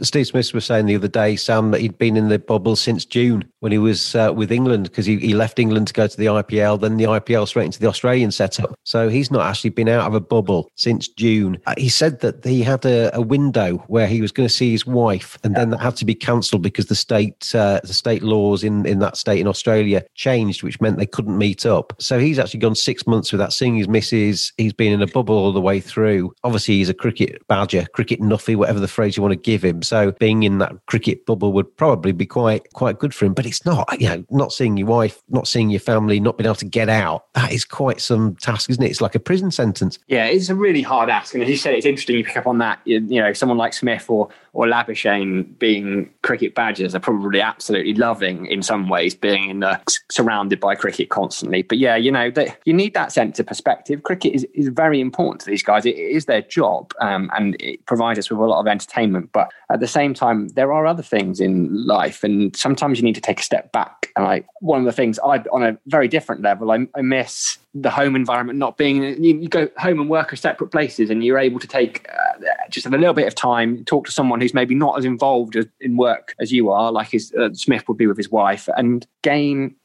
Steve 0.01 0.27
Smith 0.27 0.53
was 0.53 0.65
saying 0.65 0.87
the 0.87 0.95
other 0.95 1.07
day, 1.07 1.35
Sam, 1.35 1.71
that 1.71 1.81
he'd 1.81 1.97
been 1.97 2.17
in 2.17 2.29
the 2.29 2.39
bubble 2.39 2.75
since 2.75 3.05
June 3.05 3.45
when 3.59 3.71
he 3.71 3.77
was 3.77 4.15
uh, 4.15 4.33
with 4.35 4.51
England 4.51 4.85
because 4.85 5.05
he, 5.05 5.17
he 5.17 5.33
left 5.33 5.59
England 5.59 5.87
to 5.87 5.93
go 5.93 6.07
to 6.07 6.17
the 6.17 6.25
IPL, 6.25 6.81
then 6.81 6.97
the 6.97 7.03
IPL 7.03 7.47
straight 7.47 7.65
into 7.65 7.79
the 7.79 7.87
Australian 7.87 8.31
setup. 8.31 8.73
So 8.83 9.09
he's 9.09 9.29
not 9.29 9.45
actually 9.45 9.69
been 9.69 9.87
out 9.87 10.07
of 10.07 10.15
a 10.15 10.19
bubble 10.19 10.71
since 10.75 11.07
June. 11.07 11.59
Uh, 11.67 11.75
he 11.77 11.89
said 11.89 12.21
that 12.21 12.43
he 12.43 12.63
had 12.63 12.85
a, 12.85 13.15
a, 13.15 13.21
window 13.21 13.77
where 13.87 14.07
he 14.07 14.21
was 14.21 14.31
going 14.31 14.47
to 14.47 14.53
see 14.53 14.71
his 14.71 14.85
wife, 14.85 15.37
and 15.43 15.55
then 15.55 15.69
that 15.69 15.79
had 15.79 15.95
to 15.97 16.05
be 16.05 16.15
cancelled 16.15 16.61
because 16.61 16.87
the 16.87 16.95
state 16.95 17.53
uh, 17.55 17.79
the 17.83 17.93
state 17.93 18.21
laws 18.21 18.63
in, 18.63 18.85
in 18.85 18.99
that 18.99 19.15
state 19.15 19.39
in 19.39 19.47
Australia 19.47 20.03
changed, 20.15 20.63
which 20.63 20.81
meant 20.81 20.97
they 20.97 21.05
couldn't 21.05 21.37
meet 21.37 21.65
up. 21.65 21.93
So 21.99 22.19
he's 22.19 22.39
actually 22.39 22.59
gone 22.59 22.75
six 22.75 23.07
months 23.07 23.31
without 23.31 23.53
seeing 23.53 23.75
his 23.75 23.87
missus. 23.87 24.51
He's 24.57 24.73
been 24.73 24.91
in 24.91 25.01
a 25.01 25.07
bubble 25.07 25.35
all 25.35 25.53
the 25.53 25.61
way 25.61 25.79
through. 25.79 26.33
Obviously, 26.43 26.75
he's 26.75 26.89
a 26.89 26.93
cricket 26.93 27.47
badger, 27.47 27.85
cricket 27.93 28.19
nuffy, 28.19 28.55
whatever 28.55 28.79
the 28.79 28.87
phrase 28.87 29.15
you 29.15 29.23
want 29.23 29.31
to 29.33 29.37
give 29.37 29.63
him. 29.63 29.82
So 29.83 30.11
being 30.13 30.43
in 30.43 30.57
that 30.59 30.73
cricket 30.87 31.25
bubble 31.25 31.53
would 31.53 31.75
probably 31.77 32.11
be 32.11 32.25
quite 32.25 32.71
quite 32.73 32.99
good 32.99 33.13
for 33.13 33.25
him. 33.25 33.33
But 33.33 33.45
it's 33.45 33.65
not, 33.65 33.87
you 33.99 34.09
know, 34.09 34.23
not 34.29 34.53
seeing 34.53 34.77
your 34.77 34.87
wife, 34.87 35.21
not 35.29 35.47
seeing 35.47 35.69
your 35.69 35.79
family, 35.79 36.19
not 36.19 36.37
being 36.37 36.47
able 36.47 36.55
to 36.55 36.65
get 36.65 36.89
out. 36.89 37.25
That 37.33 37.51
is 37.51 37.65
quite 37.65 38.01
some 38.01 38.35
task, 38.35 38.69
isn't 38.69 38.83
it? 38.83 38.89
It's 38.89 39.01
like 39.01 39.15
a 39.15 39.19
prison 39.19 39.51
sentence. 39.51 39.99
Yeah, 40.07 40.25
it's 40.25 40.49
a 40.49 40.55
really 40.55 40.81
hard 40.81 41.09
ask. 41.09 41.33
And 41.33 41.43
as 41.43 41.49
you 41.49 41.57
said, 41.57 41.73
it's 41.73 41.85
interesting 41.85 42.17
you 42.17 42.23
pick 42.23 42.37
up 42.37 42.47
on 42.47 42.57
that. 42.59 42.79
You, 42.85 42.99
you 43.07 43.21
know, 43.21 43.33
someone 43.33 43.57
like 43.57 43.73
Smith 43.73 44.09
or 44.09 44.29
or 44.53 44.67
Labuschagne 44.67 45.57
being 45.57 46.09
cricket 46.21 46.53
badgers 46.53 46.93
are 46.93 46.99
probably 46.99 47.41
absolutely 47.41 47.95
loving 47.95 48.45
in 48.45 48.61
some 48.61 48.87
ways 48.87 49.15
being 49.15 49.49
in 49.49 49.59
the, 49.61 49.81
surrounded 50.11 50.59
by 50.59 50.75
cricket 50.75 51.09
constantly. 51.09 51.63
But 51.63 51.79
yeah, 51.79 51.95
you 51.95 52.11
know, 52.11 52.29
that 52.31 52.59
you 52.65 52.73
need 52.73 52.93
that 52.93 53.11
sense 53.11 53.39
of 53.39 53.47
perspective. 53.47 54.03
Cricket 54.03 54.33
is, 54.33 54.47
is 54.53 54.67
very 54.67 55.01
important 55.01 55.41
to 55.41 55.47
these 55.47 55.63
guys. 55.63 55.85
it, 55.85 55.95
it 55.95 56.11
is 56.11 56.25
their 56.25 56.43
job 56.43 56.93
um, 57.01 57.31
and 57.35 57.59
it 57.59 57.83
provides 57.87 58.19
us 58.19 58.29
with 58.29 58.39
a 58.39 58.43
lot 58.43 58.59
of 58.59 58.67
entertainment. 58.67 59.31
But 59.33 59.51
at 59.71 59.79
the 59.79 59.87
same 59.87 60.13
time, 60.13 60.49
there 60.49 60.71
are 60.71 60.85
other 60.85 61.03
things 61.03 61.39
in 61.39 61.85
life, 61.87 62.23
and 62.23 62.55
sometimes 62.55 62.99
you 62.99 63.03
need 63.03 63.15
to 63.15 63.21
take 63.21 63.39
a 63.39 63.43
step 63.43 63.71
back. 63.71 64.11
And 64.15 64.23
like 64.23 64.45
one 64.59 64.79
of 64.79 64.85
the 64.85 64.91
things 64.91 65.17
I, 65.19 65.39
on 65.51 65.63
a 65.63 65.77
very 65.87 66.07
different 66.07 66.43
level, 66.43 66.71
I, 66.71 66.87
I 66.95 67.01
miss 67.01 67.57
the 67.75 67.89
home 67.89 68.15
environment 68.15 68.59
not 68.59 68.77
being 68.77 69.03
you, 69.23 69.39
you, 69.39 69.47
go 69.47 69.67
home 69.77 69.99
and 69.99 70.09
work 70.09 70.31
are 70.31 70.35
separate 70.35 70.67
places 70.67 71.09
and 71.09 71.23
you're 71.23 71.39
able 71.39 71.59
to 71.59 71.67
take 71.67 72.07
uh, 72.11 72.39
just 72.69 72.85
a 72.85 72.89
little 72.89 73.13
bit 73.13 73.27
of 73.27 73.33
time 73.33 73.83
talk 73.85 74.05
to 74.05 74.11
someone 74.11 74.39
who's 74.39 74.53
maybe 74.53 74.75
not 74.75 74.97
as 74.97 75.05
involved 75.05 75.57
in 75.81 75.97
work 75.97 76.35
as 76.39 76.51
you 76.51 76.69
are 76.69 76.91
like 76.91 77.09
his 77.09 77.33
uh, 77.33 77.49
smith 77.53 77.87
would 77.87 77.97
be 77.97 78.05
with 78.05 78.17
his 78.17 78.29
wife 78.29 78.69
and 78.77 79.07
gain 79.23 79.75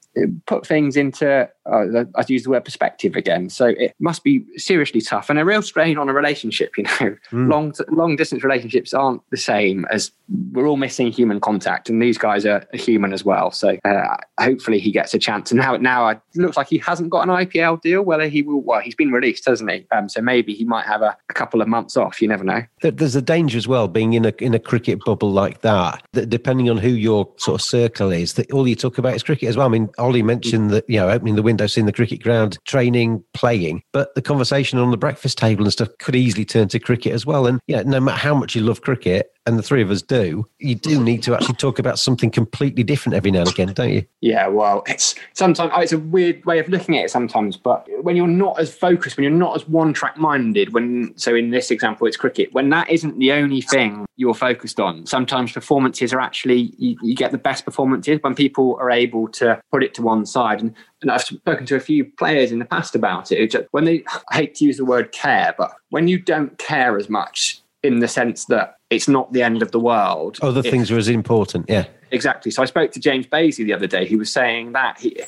put 0.47 0.67
things 0.67 0.97
into 0.97 1.49
uh, 1.71 2.05
I 2.15 2.25
use 2.29 2.45
the 2.45 2.51
word 2.51 2.65
perspective 2.65 3.15
again. 3.15 3.51
So 3.51 3.67
it 3.67 3.95
must 4.01 4.25
be 4.25 4.45
seriously 4.57 5.01
tough 5.01 5.29
and 5.31 5.39
a 5.39 5.45
real 5.45 5.63
strain 5.63 5.99
on 5.99 6.09
a 6.09 6.13
relationship. 6.13 6.73
You 6.79 6.85
know, 6.85 7.17
mm. 7.31 7.51
long 7.51 7.75
long 7.89 8.17
distance 8.17 8.45
relationships 8.45 8.95
aren't 8.95 9.21
the 9.31 9.37
same 9.37 9.85
as 9.91 10.13
we're 10.53 10.67
all 10.67 10.77
missing 10.77 11.11
human 11.11 11.41
contact, 11.41 11.89
and 11.89 12.01
these 12.01 12.19
guys 12.19 12.47
are, 12.47 12.65
human 12.73 13.13
as 13.13 13.25
well. 13.25 13.51
So 13.51 13.77
uh, 13.85 14.17
hopefully 14.39 14.79
he 14.79 14.93
gets 14.93 15.13
a 15.15 15.19
chance. 15.19 15.51
And 15.51 15.59
now 15.59 15.77
now 15.77 16.09
it 16.09 16.21
looks 16.37 16.57
like 16.57 16.69
he 16.69 16.79
hasn't 16.79 17.11
got 17.11 17.29
an 17.29 17.35
IPL 17.35 17.81
deal. 17.81 18.03
Whether 18.03 18.29
he 18.29 18.43
will, 18.43 18.61
well, 18.61 18.81
he's 18.81 18.95
been 18.95 19.11
released, 19.11 19.47
hasn't 19.47 19.71
he? 19.71 19.87
Um, 19.91 20.09
so 20.09 20.21
maybe 20.21 20.55
he 20.55 20.65
might 20.65 20.87
have 20.87 21.03
a, 21.03 21.17
a, 21.29 21.35
couple 21.35 21.61
of 21.61 21.69
months 21.69 21.97
off. 21.97 22.23
You 22.23 22.29
never 22.29 22.45
know. 22.45 22.63
There's 22.81 23.17
a 23.17 23.23
danger 23.23 23.59
as 23.59 23.67
well 23.67 23.89
being 23.89 24.13
in 24.13 24.25
a 24.25 24.33
in 24.39 24.55
a 24.55 24.59
cricket 24.59 25.01
bubble 25.05 25.33
like 25.33 25.63
that. 25.63 26.03
That 26.13 26.31
depending 26.31 26.71
on 26.71 26.79
who 26.79 26.91
your 26.91 27.29
sort 27.37 27.61
of 27.61 27.65
circle 27.65 28.13
is, 28.13 28.35
that 28.35 28.51
all 28.53 28.69
you 28.69 28.77
talk 28.77 28.99
about 28.99 29.15
is 29.15 29.23
cricket 29.23 29.49
as 29.49 29.57
well. 29.57 29.67
I 29.67 29.71
mean, 29.71 29.89
Ollie 30.09 30.23
mentioned 30.23 30.71
that 30.71 30.89
you 30.89 30.97
know 30.97 31.11
opening 31.11 31.37
the 31.37 31.43
window, 31.43 31.67
seeing 31.67 31.85
the 31.85 31.93
cricket 31.93 32.23
ground, 32.23 32.57
training, 32.67 33.23
playing. 33.35 33.83
But 33.93 34.15
the 34.15 34.23
conversation 34.23 34.79
on 34.79 34.91
the 34.91 34.97
breakfast 34.97 35.37
table 35.37 35.65
and 35.65 35.73
stuff 35.73 35.91
could 35.99 36.17
easily 36.17 36.47
turn 36.47 36.69
to 36.69 36.79
cricket 36.79 37.13
as 37.13 37.27
well. 37.27 37.47
And 37.47 37.61
yeah, 37.67 37.83
no 37.83 38.01
matter 38.01 38.19
how 38.19 38.35
much 38.35 38.57
you 38.57 38.63
love 38.63 38.81
cricket, 38.81 39.31
and 39.49 39.59
the 39.59 39.63
three 39.63 39.81
of 39.81 39.91
us 39.91 40.03
do, 40.03 40.47
you 40.59 40.75
do 40.75 40.99
mm. 40.99 41.05
need 41.05 41.23
to 41.23 41.35
actually 41.35 41.55
talk 41.55 41.79
about 41.79 41.99
something 41.99 42.31
completely 42.31 42.83
different 42.85 43.17
every 43.17 43.31
now 43.31 43.41
and 43.41 43.49
again, 43.49 43.73
don't 43.73 43.91
you? 43.91 44.05
Yeah, 44.21 44.47
well, 44.47 44.83
it's 44.87 45.15
sometimes 45.33 45.73
oh, 45.75 45.81
it's 45.81 45.93
a 45.93 45.99
weird 45.99 46.45
way 46.45 46.59
of 46.59 46.69
looking 46.69 46.99
at 46.99 47.07
it 47.07 47.11
sometimes, 47.11 47.57
but 47.57 47.89
when 48.03 48.15
you're 48.15 48.27
not 48.27 48.61
as 48.61 48.73
focused, 48.75 49.17
when 49.17 49.25
you're 49.25 49.33
not 49.33 49.57
as 49.57 49.67
one 49.67 49.95
track 49.95 50.19
minded, 50.19 50.75
when 50.75 51.15
so 51.17 51.35
in 51.35 51.51
this 51.51 51.71
example 51.71 52.07
it's 52.07 52.17
cricket, 52.17 52.53
when 52.53 52.69
that 52.69 52.91
isn't 52.91 53.19
the 53.19 53.33
only 53.33 53.63
thing 53.63 54.05
you're 54.17 54.35
focused 54.35 54.79
on, 54.79 55.07
sometimes 55.07 55.53
performances 55.53 56.13
are 56.13 56.21
actually 56.21 56.75
you, 56.77 56.99
you 57.03 57.17
get 57.17 57.33
the 57.33 57.39
best 57.39 57.65
performances 57.65 58.19
when 58.21 58.35
people 58.35 58.77
are 58.79 58.91
able 58.91 59.29
to 59.29 59.59
put 59.73 59.83
it 59.83 59.95
to 59.95 60.03
one 60.03 60.27
side. 60.27 60.61
And, 60.61 60.75
and 61.01 61.11
I've 61.11 61.23
spoken 61.23 61.65
to 61.67 61.77
a 61.77 61.81
few 61.81 62.05
players 62.05 62.53
in 62.53 62.59
the 62.59 62.67
past 62.67 62.95
about 62.95 63.33
it. 63.33 63.51
Just, 63.51 63.65
when 63.71 63.87
they 63.87 64.05
I 64.31 64.37
hate 64.37 64.57
to 64.57 64.67
use 64.67 64.77
the 64.77 64.85
word 64.85 65.13
care, 65.13 65.55
but 65.57 65.73
when 65.89 66.07
you 66.07 66.19
don't 66.19 66.59
care 66.59 66.99
as 66.99 67.09
much 67.09 67.63
in 67.83 68.01
the 68.01 68.09
sense 68.09 68.47
that 68.47 68.78
it's 68.91 69.09
not 69.09 69.33
the 69.33 69.43
end 69.43 69.63
of 69.63 69.71
the 69.71 69.81
world. 69.81 70.39
Other 70.43 70.63
things 70.63 70.91
are 70.91 70.99
as 70.99 71.09
important, 71.09 71.67
yeah. 71.69 71.87
Exactly. 72.11 72.51
So 72.51 72.63
I 72.63 72.65
spoke 72.65 72.91
to 72.93 73.01
James 73.01 73.27
Bazley 73.27 73.67
the 73.67 73.75
other 73.75 73.87
day. 73.87 74.07
He 74.07 74.17
was 74.17 74.33
saying 74.33 74.73
that 74.73 74.99
he, 74.99 75.21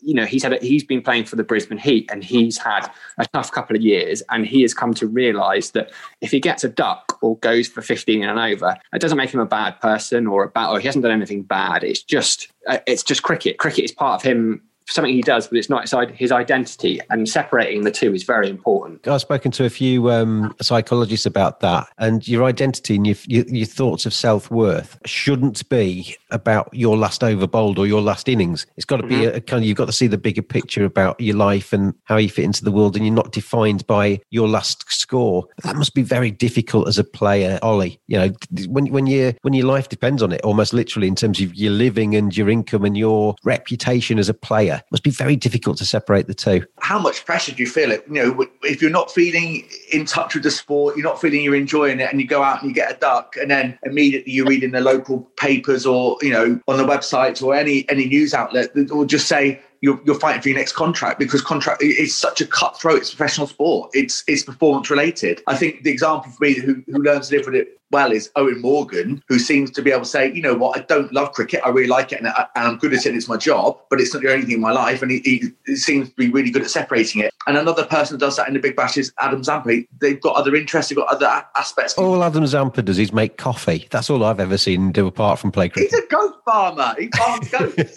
you 0.00 0.14
know, 0.14 0.24
he 0.24 0.38
said 0.38 0.62
he's 0.62 0.82
been 0.82 1.02
playing 1.02 1.24
for 1.24 1.36
the 1.36 1.44
Brisbane 1.44 1.76
Heat 1.76 2.10
and 2.10 2.24
he's 2.24 2.56
had 2.56 2.90
a 3.18 3.26
tough 3.34 3.52
couple 3.52 3.76
of 3.76 3.82
years, 3.82 4.22
and 4.30 4.46
he 4.46 4.62
has 4.62 4.72
come 4.72 4.94
to 4.94 5.06
realise 5.06 5.72
that 5.72 5.92
if 6.22 6.30
he 6.30 6.40
gets 6.40 6.64
a 6.64 6.70
duck 6.70 7.18
or 7.20 7.36
goes 7.38 7.68
for 7.68 7.82
fifteen 7.82 8.22
and 8.22 8.38
over, 8.38 8.74
it 8.94 8.98
doesn't 9.00 9.18
make 9.18 9.28
him 9.28 9.40
a 9.40 9.46
bad 9.46 9.78
person 9.82 10.26
or 10.26 10.44
a 10.44 10.48
bad, 10.48 10.70
or 10.70 10.80
he 10.80 10.86
hasn't 10.86 11.02
done 11.02 11.12
anything 11.12 11.42
bad. 11.42 11.84
It's 11.84 12.02
just, 12.02 12.48
uh, 12.66 12.78
it's 12.86 13.02
just 13.02 13.22
cricket. 13.22 13.58
Cricket 13.58 13.84
is 13.84 13.92
part 13.92 14.18
of 14.18 14.22
him 14.22 14.62
something 14.88 15.14
he 15.14 15.22
does, 15.22 15.48
but 15.48 15.58
it's 15.58 15.70
not 15.70 15.88
his 16.10 16.32
identity. 16.32 17.00
And 17.10 17.28
separating 17.28 17.82
the 17.82 17.90
two 17.90 18.14
is 18.14 18.24
very 18.24 18.48
important. 18.48 19.06
I've 19.06 19.20
spoken 19.20 19.50
to 19.52 19.64
a 19.64 19.70
few 19.70 20.10
um, 20.10 20.54
psychologists 20.60 21.26
about 21.26 21.60
that, 21.60 21.88
and 21.98 22.26
your 22.26 22.44
identity 22.44 22.96
and 22.96 23.06
your, 23.06 23.16
your, 23.26 23.44
your 23.48 23.66
thoughts 23.66 24.06
of 24.06 24.14
self 24.14 24.50
worth 24.50 24.98
shouldn't 25.04 25.68
be 25.68 26.16
about 26.30 26.68
your 26.72 26.96
last 26.96 27.22
over 27.22 27.46
bowled 27.46 27.78
or 27.78 27.86
your 27.86 28.00
last 28.00 28.28
innings. 28.28 28.66
It's 28.76 28.84
got 28.84 28.98
to 28.98 29.06
be 29.06 29.16
mm-hmm. 29.16 29.34
a, 29.34 29.38
a 29.38 29.40
kind 29.40 29.62
of 29.62 29.68
you've 29.68 29.76
got 29.76 29.86
to 29.86 29.92
see 29.92 30.06
the 30.06 30.18
bigger 30.18 30.42
picture 30.42 30.84
about 30.84 31.20
your 31.20 31.36
life 31.36 31.72
and 31.72 31.94
how 32.04 32.16
you 32.16 32.28
fit 32.28 32.44
into 32.44 32.64
the 32.64 32.72
world, 32.72 32.96
and 32.96 33.04
you're 33.04 33.14
not 33.14 33.32
defined 33.32 33.86
by 33.86 34.20
your 34.30 34.48
last 34.48 34.90
score. 34.90 35.46
That 35.62 35.76
must 35.76 35.94
be 35.94 36.02
very 36.02 36.30
difficult 36.30 36.88
as 36.88 36.98
a 36.98 37.04
player, 37.04 37.58
Ollie. 37.62 38.00
You 38.06 38.18
know, 38.18 38.32
when 38.68 38.86
when 38.86 39.06
you 39.06 39.34
when 39.42 39.54
your 39.54 39.66
life 39.66 39.88
depends 39.88 40.22
on 40.22 40.32
it, 40.32 40.40
almost 40.42 40.72
literally 40.72 41.08
in 41.08 41.14
terms 41.14 41.40
of 41.40 41.54
your 41.54 41.72
living 41.72 42.14
and 42.14 42.36
your 42.36 42.48
income 42.48 42.84
and 42.84 42.96
your 42.96 43.34
reputation 43.44 44.18
as 44.18 44.28
a 44.28 44.34
player 44.34 44.71
It 44.78 44.84
must 44.90 45.02
be 45.02 45.10
very 45.10 45.36
difficult 45.36 45.78
to 45.78 45.84
separate 45.84 46.26
the 46.26 46.34
two. 46.34 46.64
How 46.80 46.98
much 46.98 47.24
pressure 47.24 47.52
do 47.52 47.62
you 47.62 47.68
feel 47.68 47.90
it? 47.90 48.04
You 48.08 48.14
know, 48.14 48.46
if 48.62 48.80
you're 48.80 48.90
not 48.90 49.10
feeling 49.10 49.66
in 49.92 50.04
touch 50.04 50.34
with 50.34 50.42
the 50.42 50.50
sport, 50.50 50.96
you're 50.96 51.04
not 51.04 51.20
feeling 51.20 51.42
you're 51.42 51.54
enjoying 51.54 52.00
it, 52.00 52.10
and 52.10 52.20
you 52.20 52.26
go 52.26 52.42
out 52.42 52.60
and 52.60 52.70
you 52.70 52.74
get 52.74 52.92
a 52.94 52.98
duck, 52.98 53.36
and 53.36 53.50
then 53.50 53.78
immediately 53.84 54.32
you 54.32 54.44
read 54.44 54.62
in 54.62 54.72
the 54.72 54.80
local 54.80 55.20
papers 55.36 55.86
or 55.86 56.16
you 56.22 56.30
know 56.30 56.60
on 56.68 56.76
the 56.76 56.84
websites 56.84 57.42
or 57.42 57.54
any 57.54 57.88
any 57.88 58.06
news 58.06 58.34
outlet 58.34 58.74
that 58.74 58.92
will 58.92 59.04
just 59.04 59.28
say 59.28 59.60
you're, 59.82 60.00
you're 60.04 60.18
fighting 60.18 60.40
for 60.40 60.48
your 60.48 60.58
next 60.58 60.72
contract 60.72 61.18
because 61.18 61.42
contract 61.42 61.82
is 61.82 62.14
such 62.14 62.40
a 62.40 62.46
cutthroat. 62.46 62.98
It's 62.98 63.10
professional 63.10 63.48
sport. 63.48 63.90
It's 63.92 64.24
it's 64.26 64.44
performance 64.44 64.88
related. 64.88 65.42
I 65.46 65.56
think 65.56 65.82
the 65.82 65.90
example 65.90 66.30
for 66.30 66.44
me 66.44 66.54
who, 66.54 66.82
who 66.86 67.02
learns 67.02 67.28
to 67.28 67.36
live 67.36 67.46
with 67.46 67.56
it 67.56 67.78
well 67.92 68.10
is 68.10 68.30
Eoin 68.36 68.60
Morgan, 68.60 69.22
who 69.28 69.38
seems 69.38 69.70
to 69.72 69.82
be 69.82 69.90
able 69.90 70.02
to 70.02 70.08
say, 70.08 70.32
you 70.32 70.42
know 70.42 70.54
what, 70.54 70.78
I 70.78 70.82
don't 70.82 71.12
love 71.12 71.32
cricket. 71.32 71.60
I 71.64 71.68
really 71.68 71.88
like 71.88 72.10
it 72.12 72.18
and, 72.18 72.28
I, 72.28 72.46
am 72.56 72.78
good 72.78 72.94
at 72.94 73.06
it. 73.06 73.14
It's 73.14 73.28
my 73.28 73.36
job, 73.36 73.78
but 73.90 74.00
it's 74.00 74.12
not 74.12 74.22
the 74.22 74.32
only 74.32 74.46
thing 74.46 74.56
in 74.56 74.60
my 74.60 74.72
life. 74.72 75.02
And 75.02 75.10
he, 75.10 75.20
he, 75.20 75.52
he, 75.66 75.76
seems 75.76 76.08
to 76.08 76.14
be 76.14 76.30
really 76.30 76.50
good 76.50 76.62
at 76.62 76.70
separating 76.70 77.22
it. 77.22 77.32
And 77.46 77.56
another 77.56 77.84
person 77.84 78.16
who 78.16 78.18
does 78.18 78.36
that 78.36 78.48
in 78.48 78.54
the 78.54 78.60
Big 78.60 78.74
Bash 78.74 78.96
is 78.96 79.12
Adam 79.18 79.44
Zampa. 79.44 79.82
They've 80.00 80.20
got 80.20 80.36
other 80.36 80.56
interests, 80.56 80.88
they've 80.88 80.96
got 80.96 81.08
other 81.08 81.26
a- 81.26 81.46
aspects. 81.56 81.98
All 81.98 82.22
Adam 82.24 82.46
Zampa 82.46 82.82
does 82.82 82.98
is 82.98 83.12
make 83.12 83.36
coffee. 83.36 83.86
That's 83.90 84.08
all 84.08 84.24
I've 84.24 84.40
ever 84.40 84.56
seen 84.56 84.80
him 84.80 84.92
do 84.92 85.06
apart 85.06 85.38
from 85.38 85.52
play 85.52 85.68
cricket. 85.68 85.90
He's 85.90 86.00
a 86.00 86.06
goat 86.06 86.42
farmer. 86.44 86.94
He 86.98 87.10
farms 87.16 87.50
goats. 87.50 87.92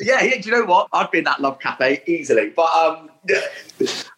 yeah, 0.00 0.22
yeah, 0.22 0.40
do 0.40 0.48
you 0.48 0.52
know 0.52 0.64
what? 0.64 0.88
I'd 0.92 1.10
be 1.10 1.18
in 1.18 1.24
that 1.24 1.40
love 1.40 1.58
cafe 1.60 2.02
easily. 2.06 2.50
But 2.50 2.70
um, 2.72 3.10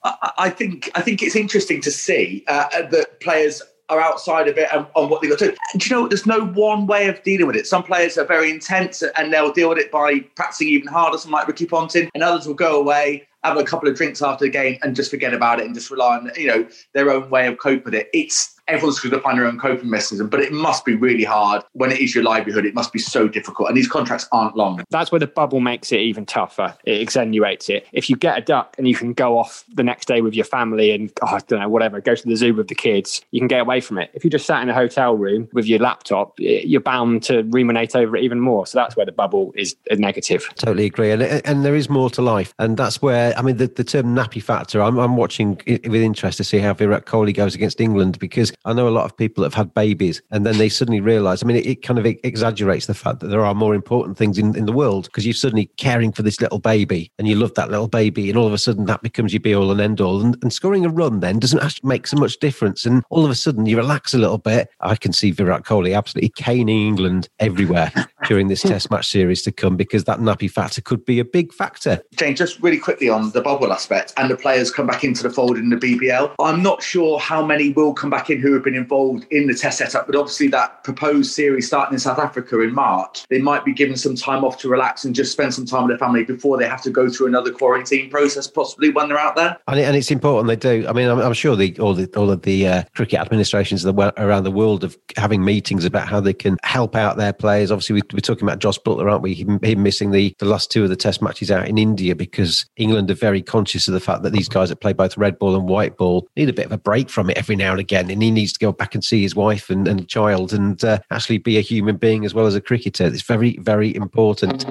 I, 0.04 0.32
I 0.38 0.50
think 0.50 0.90
I 0.94 1.02
think 1.02 1.22
it's 1.22 1.36
interesting 1.36 1.80
to 1.82 1.90
see 1.90 2.44
uh, 2.48 2.82
that 2.82 3.20
players 3.20 3.62
are 3.92 4.00
outside 4.00 4.48
of 4.48 4.56
it 4.58 4.68
and 4.72 4.86
on 4.94 5.08
what 5.08 5.20
they 5.20 5.28
got 5.28 5.38
to 5.40 5.50
do. 5.50 5.56
And 5.72 5.82
do 5.82 5.88
you 5.88 5.96
know, 5.96 6.08
there's 6.08 6.26
no 6.26 6.46
one 6.46 6.86
way 6.86 7.08
of 7.08 7.22
dealing 7.22 7.46
with 7.46 7.56
it. 7.56 7.66
Some 7.66 7.82
players 7.82 8.16
are 8.18 8.24
very 8.24 8.50
intense 8.50 9.02
and 9.02 9.32
they'll 9.32 9.52
deal 9.52 9.68
with 9.68 9.78
it 9.78 9.90
by 9.90 10.20
practicing 10.34 10.68
even 10.68 10.88
harder, 10.88 11.18
some 11.18 11.30
like 11.30 11.46
Ricky 11.46 11.66
Ponting, 11.66 12.10
and 12.14 12.22
others 12.22 12.46
will 12.46 12.54
go 12.54 12.80
away, 12.80 13.28
have 13.44 13.56
a 13.56 13.64
couple 13.64 13.88
of 13.88 13.96
drinks 13.96 14.22
after 14.22 14.44
the 14.46 14.50
game 14.50 14.78
and 14.82 14.96
just 14.96 15.10
forget 15.10 15.34
about 15.34 15.60
it 15.60 15.66
and 15.66 15.74
just 15.74 15.90
rely 15.90 16.16
on, 16.16 16.30
you 16.36 16.46
know, 16.46 16.66
their 16.94 17.10
own 17.10 17.28
way 17.28 17.46
of 17.46 17.58
coping 17.58 17.84
with 17.84 17.94
it. 17.94 18.08
It's 18.12 18.60
everyone's 18.68 19.00
going 19.00 19.12
to 19.12 19.20
find 19.20 19.38
their 19.38 19.46
own 19.46 19.58
coping 19.58 19.90
mechanism, 19.90 20.28
but 20.28 20.40
it 20.40 20.52
must 20.52 20.84
be 20.84 20.94
really 20.94 21.24
hard 21.24 21.62
when 21.72 21.90
it 21.90 22.00
is 22.00 22.14
your 22.14 22.24
livelihood. 22.24 22.64
It 22.64 22.74
must 22.74 22.92
be 22.92 22.98
so 22.98 23.28
difficult. 23.28 23.68
And 23.68 23.76
these 23.76 23.88
contracts 23.88 24.28
aren't 24.32 24.56
long. 24.56 24.82
That's 24.90 25.10
where 25.10 25.18
the 25.18 25.26
bubble 25.26 25.60
makes 25.60 25.92
it 25.92 26.00
even 26.00 26.26
tougher. 26.26 26.74
It 26.84 27.00
extenuates 27.00 27.68
it. 27.68 27.86
If 27.92 28.08
you 28.08 28.16
get 28.16 28.38
a 28.38 28.40
duck 28.40 28.74
and 28.78 28.88
you 28.88 28.94
can 28.94 29.12
go 29.12 29.38
off 29.38 29.64
the 29.74 29.82
next 29.82 30.06
day 30.06 30.20
with 30.20 30.34
your 30.34 30.44
family 30.44 30.92
and, 30.92 31.12
oh, 31.22 31.26
I 31.26 31.40
don't 31.40 31.60
know, 31.60 31.68
whatever, 31.68 32.00
go 32.00 32.14
to 32.14 32.28
the 32.28 32.36
zoo 32.36 32.54
with 32.54 32.68
the 32.68 32.74
kids, 32.74 33.20
you 33.30 33.40
can 33.40 33.48
get 33.48 33.60
away 33.60 33.80
from 33.80 33.98
it. 33.98 34.10
If 34.14 34.24
you 34.24 34.30
just 34.30 34.46
sat 34.46 34.62
in 34.62 34.68
a 34.68 34.74
hotel 34.74 35.16
room 35.16 35.48
with 35.52 35.66
your 35.66 35.80
laptop, 35.80 36.34
you're 36.38 36.80
bound 36.80 37.22
to 37.24 37.42
ruminate 37.42 37.96
over 37.96 38.16
it 38.16 38.24
even 38.24 38.40
more. 38.40 38.66
So 38.66 38.78
that's 38.78 38.96
where 38.96 39.06
the 39.06 39.12
bubble 39.12 39.52
is 39.56 39.76
a 39.90 39.96
negative. 39.96 40.48
Totally 40.56 40.86
agree. 40.86 41.10
And, 41.10 41.22
and 41.22 41.64
there 41.64 41.74
is 41.74 41.88
more 41.88 42.10
to 42.10 42.22
life. 42.22 42.54
And 42.58 42.76
that's 42.76 43.02
where, 43.02 43.36
I 43.36 43.42
mean, 43.42 43.56
the, 43.56 43.66
the 43.66 43.84
term 43.84 44.14
nappy 44.14 44.42
factor, 44.42 44.80
I'm, 44.80 44.98
I'm 44.98 45.16
watching 45.16 45.60
with 45.66 45.94
interest 45.94 46.38
to 46.38 46.44
see 46.44 46.58
how 46.58 46.74
Virat 46.74 47.06
Kohli 47.06 47.34
goes 47.34 47.54
against 47.54 47.80
England 47.80 48.18
because 48.18 48.51
I 48.64 48.72
know 48.72 48.88
a 48.88 48.90
lot 48.90 49.04
of 49.04 49.16
people 49.16 49.42
that 49.42 49.52
have 49.52 49.66
had 49.66 49.74
babies 49.74 50.22
and 50.30 50.46
then 50.46 50.58
they 50.58 50.68
suddenly 50.68 51.00
realize, 51.00 51.42
I 51.42 51.46
mean, 51.46 51.56
it, 51.56 51.66
it 51.66 51.82
kind 51.82 51.98
of 51.98 52.06
exaggerates 52.06 52.86
the 52.86 52.94
fact 52.94 53.20
that 53.20 53.28
there 53.28 53.44
are 53.44 53.54
more 53.54 53.74
important 53.74 54.16
things 54.16 54.38
in, 54.38 54.56
in 54.56 54.66
the 54.66 54.72
world 54.72 55.04
because 55.06 55.26
you're 55.26 55.34
suddenly 55.34 55.66
caring 55.76 56.12
for 56.12 56.22
this 56.22 56.40
little 56.40 56.58
baby 56.58 57.10
and 57.18 57.28
you 57.28 57.36
love 57.36 57.54
that 57.54 57.70
little 57.70 57.88
baby 57.88 58.28
and 58.28 58.38
all 58.38 58.46
of 58.46 58.52
a 58.52 58.58
sudden 58.58 58.86
that 58.86 59.02
becomes 59.02 59.32
your 59.32 59.40
be 59.40 59.54
all 59.54 59.70
and 59.70 59.80
end 59.80 60.00
all. 60.00 60.20
And, 60.20 60.36
and 60.42 60.52
scoring 60.52 60.84
a 60.84 60.88
run 60.88 61.20
then 61.20 61.38
doesn't 61.38 61.62
actually 61.62 61.88
make 61.88 62.06
so 62.06 62.16
much 62.16 62.38
difference. 62.38 62.86
And 62.86 63.02
all 63.10 63.24
of 63.24 63.30
a 63.30 63.34
sudden 63.34 63.66
you 63.66 63.76
relax 63.76 64.14
a 64.14 64.18
little 64.18 64.38
bit. 64.38 64.68
I 64.80 64.96
can 64.96 65.12
see 65.12 65.30
Virat 65.30 65.64
Kohli 65.64 65.96
absolutely 65.96 66.30
caning 66.30 66.86
England 66.88 67.28
everywhere 67.38 67.92
during 68.26 68.48
this 68.48 68.62
test 68.62 68.90
match 68.90 69.08
series 69.08 69.42
to 69.42 69.52
come 69.52 69.76
because 69.76 70.04
that 70.04 70.18
nappy 70.18 70.50
factor 70.50 70.80
could 70.80 71.04
be 71.04 71.18
a 71.18 71.24
big 71.24 71.52
factor. 71.52 72.00
Jane, 72.14 72.36
just 72.36 72.60
really 72.60 72.78
quickly 72.78 73.08
on 73.08 73.30
the 73.30 73.40
bubble 73.40 73.72
aspect 73.72 74.12
and 74.16 74.30
the 74.30 74.36
players 74.36 74.70
come 74.70 74.86
back 74.86 75.04
into 75.04 75.22
the 75.22 75.30
fold 75.30 75.56
in 75.56 75.70
the 75.70 75.76
BBL. 75.76 76.34
I'm 76.38 76.62
not 76.62 76.82
sure 76.82 77.18
how 77.18 77.44
many 77.44 77.70
will 77.70 77.94
come 77.94 78.10
back 78.10 78.30
in 78.30 78.40
who 78.42 78.52
have 78.52 78.64
been 78.64 78.74
involved 78.74 79.26
in 79.30 79.46
the 79.46 79.54
test 79.54 79.78
setup, 79.78 80.06
but 80.06 80.16
obviously 80.16 80.48
that 80.48 80.84
proposed 80.84 81.32
series 81.32 81.66
starting 81.66 81.94
in 81.94 81.98
South 81.98 82.18
Africa 82.18 82.60
in 82.60 82.74
March, 82.74 83.24
they 83.28 83.38
might 83.38 83.64
be 83.64 83.72
given 83.72 83.96
some 83.96 84.14
time 84.14 84.44
off 84.44 84.58
to 84.58 84.68
relax 84.68 85.04
and 85.04 85.14
just 85.14 85.32
spend 85.32 85.54
some 85.54 85.64
time 85.64 85.84
with 85.84 85.90
their 85.90 85.98
family 85.98 86.24
before 86.24 86.58
they 86.58 86.66
have 86.66 86.82
to 86.82 86.90
go 86.90 87.08
through 87.08 87.28
another 87.28 87.52
quarantine 87.52 88.10
process, 88.10 88.46
possibly 88.46 88.90
when 88.90 89.08
they're 89.08 89.18
out 89.18 89.36
there. 89.36 89.56
And, 89.68 89.78
and 89.78 89.96
it's 89.96 90.10
important 90.10 90.48
they 90.48 90.56
do. 90.56 90.86
I 90.88 90.92
mean, 90.92 91.08
I'm, 91.08 91.20
I'm 91.20 91.32
sure 91.32 91.56
the, 91.56 91.78
all 91.78 91.94
the 91.94 92.12
all 92.16 92.30
of 92.30 92.42
the 92.42 92.66
uh, 92.66 92.82
cricket 92.94 93.20
administrations 93.20 93.86
around 93.86 94.44
the 94.44 94.50
world 94.50 94.84
of 94.84 94.96
having 95.16 95.44
meetings 95.44 95.84
about 95.84 96.08
how 96.08 96.20
they 96.20 96.34
can 96.34 96.56
help 96.62 96.96
out 96.96 97.16
their 97.16 97.32
players. 97.32 97.70
Obviously, 97.70 97.94
we, 97.94 98.18
are 98.18 98.20
talking 98.20 98.46
about 98.46 98.58
Jos 98.58 98.78
Buttler, 98.78 99.10
aren't 99.10 99.22
we? 99.22 99.34
Him, 99.34 99.60
him 99.62 99.82
missing 99.82 100.10
the, 100.10 100.34
the 100.38 100.46
last 100.46 100.70
two 100.70 100.82
of 100.82 100.88
the 100.88 100.96
test 100.96 101.22
matches 101.22 101.50
out 101.50 101.68
in 101.68 101.78
India 101.78 102.14
because 102.14 102.66
England 102.76 103.10
are 103.10 103.14
very 103.14 103.42
conscious 103.42 103.88
of 103.88 103.94
the 103.94 104.00
fact 104.00 104.22
that 104.22 104.32
these 104.32 104.48
guys 104.48 104.68
that 104.68 104.76
play 104.76 104.92
both 104.92 105.16
red 105.16 105.38
ball 105.38 105.54
and 105.54 105.68
white 105.68 105.96
ball 105.96 106.28
need 106.36 106.48
a 106.48 106.52
bit 106.52 106.66
of 106.66 106.72
a 106.72 106.78
break 106.78 107.08
from 107.08 107.30
it 107.30 107.36
every 107.36 107.56
now 107.56 107.70
and 107.70 107.80
again. 107.80 108.08
He 108.08 108.16
needs 108.32 108.52
to 108.52 108.58
go 108.58 108.72
back 108.72 108.94
and 108.94 109.04
see 109.04 109.22
his 109.22 109.34
wife 109.34 109.70
and, 109.70 109.86
and 109.86 110.08
child 110.08 110.52
and 110.52 110.84
uh, 110.84 110.98
actually 111.10 111.38
be 111.38 111.58
a 111.58 111.60
human 111.60 111.96
being 111.96 112.24
as 112.24 112.34
well 112.34 112.46
as 112.46 112.54
a 112.54 112.60
cricketer. 112.60 113.06
It's 113.06 113.22
very, 113.22 113.56
very 113.58 113.94
important. 113.94 114.66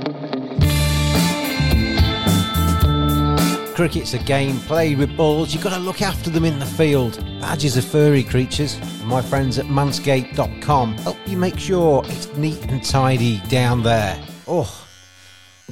Cricket's 3.75 4.13
a 4.13 4.19
game 4.19 4.59
played 4.59 4.99
with 4.99 5.15
balls. 5.17 5.53
You've 5.53 5.63
got 5.63 5.73
to 5.73 5.79
look 5.79 6.01
after 6.01 6.29
them 6.29 6.45
in 6.45 6.59
the 6.59 6.65
field. 6.65 7.23
Badgers 7.39 7.77
are 7.77 7.81
furry 7.81 8.21
creatures. 8.21 8.77
My 9.05 9.21
friends 9.21 9.57
at 9.57 9.65
manscaped.com 9.65 10.97
help 10.97 11.17
you 11.25 11.37
make 11.37 11.57
sure 11.57 12.03
it's 12.05 12.31
neat 12.35 12.63
and 12.69 12.83
tidy 12.83 13.39
down 13.47 13.81
there. 13.81 14.21
Oh, 14.47 14.85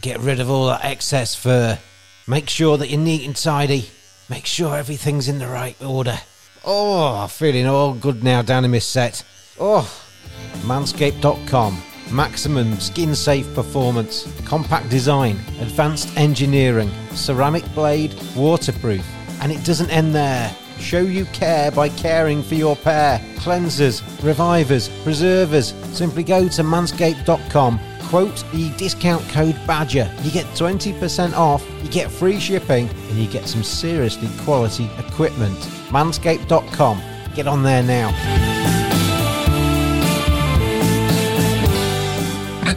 get 0.02 0.20
rid 0.22 0.40
of 0.40 0.50
all 0.50 0.68
that 0.68 0.86
excess 0.86 1.36
fur. 1.36 1.78
Make 2.26 2.50
sure 2.50 2.78
that 2.78 2.90
you're 2.90 3.00
neat 3.00 3.28
and 3.28 3.36
tidy. 3.36 3.90
Make 4.30 4.46
sure 4.46 4.78
everything's 4.78 5.28
in 5.28 5.40
the 5.40 5.48
right 5.48 5.80
order. 5.84 6.20
Oh, 6.66 7.28
feeling 7.28 7.68
all 7.68 7.94
good 7.94 8.24
now 8.24 8.42
down 8.42 8.66
in 8.66 8.72
my 8.72 8.80
set. 8.80 9.24
Oh, 9.60 9.90
manscaped.com. 10.62 11.82
Maximum 12.12 12.80
skin 12.80 13.14
safe 13.14 13.54
performance, 13.54 14.28
compact 14.46 14.90
design, 14.90 15.38
advanced 15.62 16.16
engineering, 16.18 16.90
ceramic 17.12 17.64
blade, 17.76 18.16
waterproof. 18.36 19.06
And 19.42 19.52
it 19.52 19.64
doesn't 19.64 19.92
end 19.92 20.16
there. 20.16 20.56
Show 20.80 21.02
you 21.02 21.26
care 21.26 21.72
by 21.72 21.90
caring 21.90 22.42
for 22.42 22.56
your 22.56 22.76
pair. 22.76 23.20
Cleansers, 23.36 24.02
revivers, 24.24 24.90
preservers. 25.04 25.74
Simply 25.94 26.24
go 26.24 26.48
to 26.48 26.64
manscaped.com 26.64 27.80
quote 28.10 28.44
the 28.52 28.70
discount 28.72 29.28
code 29.30 29.56
BADGER. 29.68 30.12
You 30.24 30.32
get 30.32 30.46
20% 30.48 31.34
off, 31.34 31.66
you 31.84 31.90
get 31.90 32.10
free 32.12 32.40
shipping, 32.40 32.90
and 32.90 33.18
you 33.18 33.28
get 33.28 33.48
some 33.48 33.64
seriously 33.64 34.30
quality 34.44 34.90
equipment. 34.98 35.58
Manscaped.com. 35.92 37.02
Get 37.36 37.48
on 37.48 37.64
there 37.64 37.84
now. 37.84 38.49